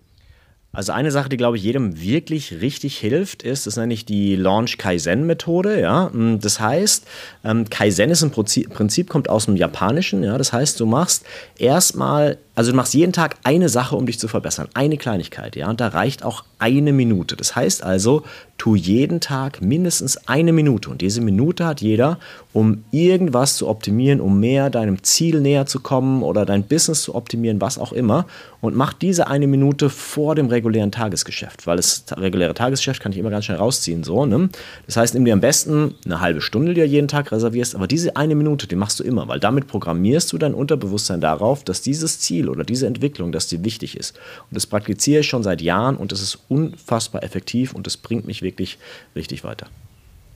Also 0.76 0.92
eine 0.92 1.12
Sache, 1.12 1.30
die, 1.30 1.38
glaube 1.38 1.58
ich, 1.58 1.64
jedem 1.64 2.02
wirklich 2.02 2.62
richtig 2.62 2.98
hilft, 2.98 3.44
ist, 3.44 3.66
das 3.66 3.78
nenne 3.78 3.94
ich 3.94 4.06
die 4.06 4.36
Launch 4.36 4.78
Kaizen-Methode. 4.78 5.80
Ja? 5.80 6.10
Hm, 6.12 6.40
das 6.40 6.60
heißt, 6.60 7.08
ähm, 7.44 7.70
Kaizen 7.70 8.10
ist 8.10 8.22
im 8.22 8.32
Prinzip, 8.32 8.74
Prinzip, 8.74 9.10
kommt 9.10 9.30
aus 9.30 9.46
dem 9.46 9.56
Japanischen. 9.56 10.24
Ja? 10.24 10.38
Das 10.38 10.52
heißt, 10.54 10.80
du 10.80 10.86
machst 10.86 11.26
erstmal 11.58 12.38
also 12.56 12.72
du 12.72 12.78
machst 12.78 12.94
jeden 12.94 13.12
Tag 13.12 13.36
eine 13.44 13.68
Sache, 13.68 13.96
um 13.96 14.06
dich 14.06 14.18
zu 14.18 14.30
verbessern. 14.30 14.70
Eine 14.74 14.98
Kleinigkeit, 14.98 15.58
ja. 15.58 15.70
Und 15.70 15.82
da 15.82 15.90
reicht 15.90 16.24
auch 16.24 16.46
eine 16.58 16.94
Minute. 16.94 17.36
Das 17.36 17.56
heißt 17.56 17.84
also, 17.84 18.24
tu 18.58 18.76
jeden 18.76 19.20
Tag 19.20 19.62
mindestens 19.62 20.28
eine 20.28 20.54
Minute. 20.54 20.90
Und 20.90 21.02
diese 21.02 21.20
Minute 21.20 21.66
hat 21.66 21.82
jeder, 21.82 22.18
um 22.54 22.86
irgendwas 22.92 23.58
zu 23.58 23.68
optimieren, 23.68 24.22
um 24.22 24.40
mehr 24.40 24.70
deinem 24.70 25.04
Ziel 25.04 25.42
näher 25.42 25.66
zu 25.66 25.82
kommen 25.82 26.24
oder 26.24 26.46
dein 26.46 26.64
Business 26.64 27.04
zu 27.04 27.14
optimieren, 27.14 27.60
was 27.60 27.78
auch 27.78 27.92
immer. 27.92 28.26
Und 28.62 28.76
mach 28.76 28.94
diese 28.94 29.28
eine 29.28 29.48
Minute 29.48 29.90
vor 29.90 30.34
dem 30.34 30.48
regulären 30.48 30.92
Tagesgeschäft. 30.92 31.68
Weil 31.68 31.76
das 31.76 32.06
reguläre 32.16 32.54
Tagesgeschäft 32.54 33.02
kann 33.02 33.12
ich 33.12 33.18
immer 33.18 33.30
ganz 33.30 33.46
schnell 33.46 33.58
rausziehen. 33.58 34.06
So, 34.06 34.26
ne? 34.26 34.50
Das 34.86 34.96
heißt, 34.96 35.14
nimm 35.14 35.26
dir 35.26 35.34
am 35.34 35.42
besten 35.42 35.96
eine 36.06 36.22
halbe 36.22 36.42
Stunde, 36.42 36.74
die 36.74 36.80
du 36.80 36.88
jeden 36.88 37.10
Tag 37.10 37.34
reservierst. 37.34 37.76
Aber 37.76 37.88
diese 37.88 38.16
eine 38.16 38.36
Minute, 38.36 38.66
die 38.68 38.76
machst 38.76 39.00
du 39.02 39.04
immer. 39.04 39.28
Weil 39.28 39.42
damit 39.42 39.68
programmierst 39.68 40.32
du 40.32 40.38
dein 40.38 40.54
Unterbewusstsein 40.54 41.20
darauf, 41.20 41.66
dass 41.66 41.82
dieses 41.82 42.20
Ziel 42.22 42.45
Ziel 42.46 42.50
oder 42.50 42.64
diese 42.64 42.88
Entwicklung, 42.88 43.32
dass 43.32 43.48
die 43.48 43.64
wichtig 43.64 43.98
ist. 43.98 44.18
Und 44.50 44.56
das 44.56 44.68
praktiziere 44.68 45.22
ich 45.22 45.28
schon 45.28 45.44
seit 45.44 45.62
Jahren 45.62 45.98
und 45.98 46.12
es 46.12 46.22
ist 46.22 46.40
unfassbar 46.50 47.24
effektiv 47.24 47.74
und 47.74 47.88
es 47.88 47.98
bringt 47.98 48.26
mich 48.26 48.42
wirklich 48.42 48.78
richtig 49.16 49.44
weiter. 49.44 49.68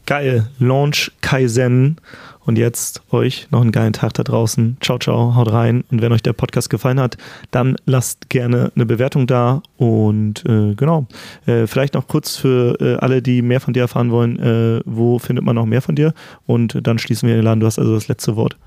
Geil, 0.05 0.47
Launch 0.57 1.11
Kaizen. 1.21 1.97
Und 2.45 2.57
jetzt 2.57 3.03
euch 3.11 3.47
noch 3.51 3.61
einen 3.61 3.71
geilen 3.71 3.93
Tag 3.93 4.15
da 4.15 4.23
draußen. 4.23 4.77
Ciao, 4.81 4.97
ciao, 4.97 5.35
haut 5.35 5.51
rein. 5.51 5.83
Und 5.91 6.01
wenn 6.01 6.11
euch 6.11 6.23
der 6.23 6.33
Podcast 6.33 6.71
gefallen 6.71 6.99
hat, 6.99 7.15
dann 7.51 7.75
lasst 7.85 8.27
gerne 8.29 8.71
eine 8.73 8.87
Bewertung 8.87 9.27
da. 9.27 9.61
Und 9.77 10.43
äh, 10.47 10.73
genau, 10.73 11.05
äh, 11.45 11.67
vielleicht 11.67 11.93
noch 11.93 12.07
kurz 12.07 12.37
für 12.37 12.75
äh, 12.81 12.95
alle, 12.95 13.21
die 13.21 13.43
mehr 13.43 13.59
von 13.59 13.75
dir 13.75 13.81
erfahren 13.81 14.09
wollen, 14.09 14.39
äh, 14.39 14.81
wo 14.85 15.19
findet 15.19 15.45
man 15.45 15.57
noch 15.57 15.67
mehr 15.67 15.83
von 15.83 15.93
dir? 15.93 16.15
Und 16.47 16.79
dann 16.81 16.97
schließen 16.97 17.29
wir 17.29 17.35
den 17.35 17.45
Laden. 17.45 17.59
Du 17.59 17.67
hast 17.67 17.77
also 17.77 17.93
das 17.93 18.07
letzte 18.07 18.35
Wort. 18.35 18.57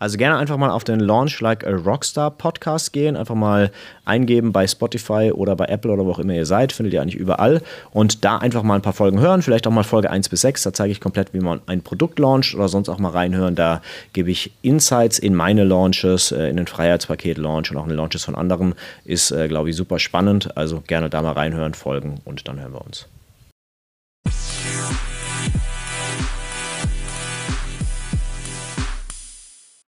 Also 0.00 0.16
gerne 0.16 0.38
einfach 0.38 0.56
mal 0.56 0.70
auf 0.70 0.82
den 0.82 0.98
Launch 0.98 1.40
Like 1.42 1.66
a 1.66 1.72
Rockstar 1.72 2.30
Podcast 2.30 2.94
gehen, 2.94 3.18
einfach 3.18 3.34
mal 3.34 3.70
eingeben 4.06 4.50
bei 4.50 4.66
Spotify 4.66 5.30
oder 5.30 5.54
bei 5.54 5.66
Apple 5.66 5.92
oder 5.92 6.06
wo 6.06 6.12
auch 6.12 6.18
immer 6.18 6.32
ihr 6.32 6.46
seid, 6.46 6.72
findet 6.72 6.94
ihr 6.94 7.02
eigentlich 7.02 7.16
überall. 7.16 7.60
Und 7.92 8.24
da 8.24 8.38
einfach 8.38 8.62
mal 8.62 8.76
ein 8.76 8.82
paar 8.82 8.94
Folgen 8.94 9.20
hören, 9.20 9.42
vielleicht 9.42 9.66
auch 9.66 9.72
mal 9.72 9.82
Folge 9.82 10.10
1 10.10 10.30
bis 10.30 10.40
6, 10.40 10.62
da 10.62 10.72
zeige 10.72 10.90
ich 10.90 11.02
komplett, 11.02 11.34
wie 11.34 11.40
man 11.40 11.60
ein 11.66 11.82
Produkt 11.82 12.18
launcht 12.18 12.54
oder 12.54 12.68
sonst 12.68 12.88
auch 12.88 12.98
mal 12.98 13.10
reinhören, 13.10 13.54
da 13.54 13.82
gebe 14.14 14.30
ich 14.30 14.52
Insights 14.62 15.18
in 15.18 15.34
meine 15.34 15.64
Launches, 15.64 16.32
äh, 16.32 16.48
in 16.48 16.56
den 16.56 16.66
Freiheitspaket 16.66 17.36
Launch 17.36 17.70
und 17.70 17.76
auch 17.76 17.86
in 17.86 17.94
Launches 17.94 18.24
von 18.24 18.36
anderen, 18.36 18.74
ist 19.04 19.32
äh, 19.32 19.48
glaube 19.48 19.68
ich 19.68 19.76
super 19.76 19.98
spannend, 19.98 20.56
also 20.56 20.82
gerne 20.86 21.10
da 21.10 21.20
mal 21.20 21.32
reinhören, 21.32 21.74
folgen 21.74 22.22
und 22.24 22.48
dann 22.48 22.58
hören 22.58 22.72
wir 22.72 22.86
uns. 22.86 23.06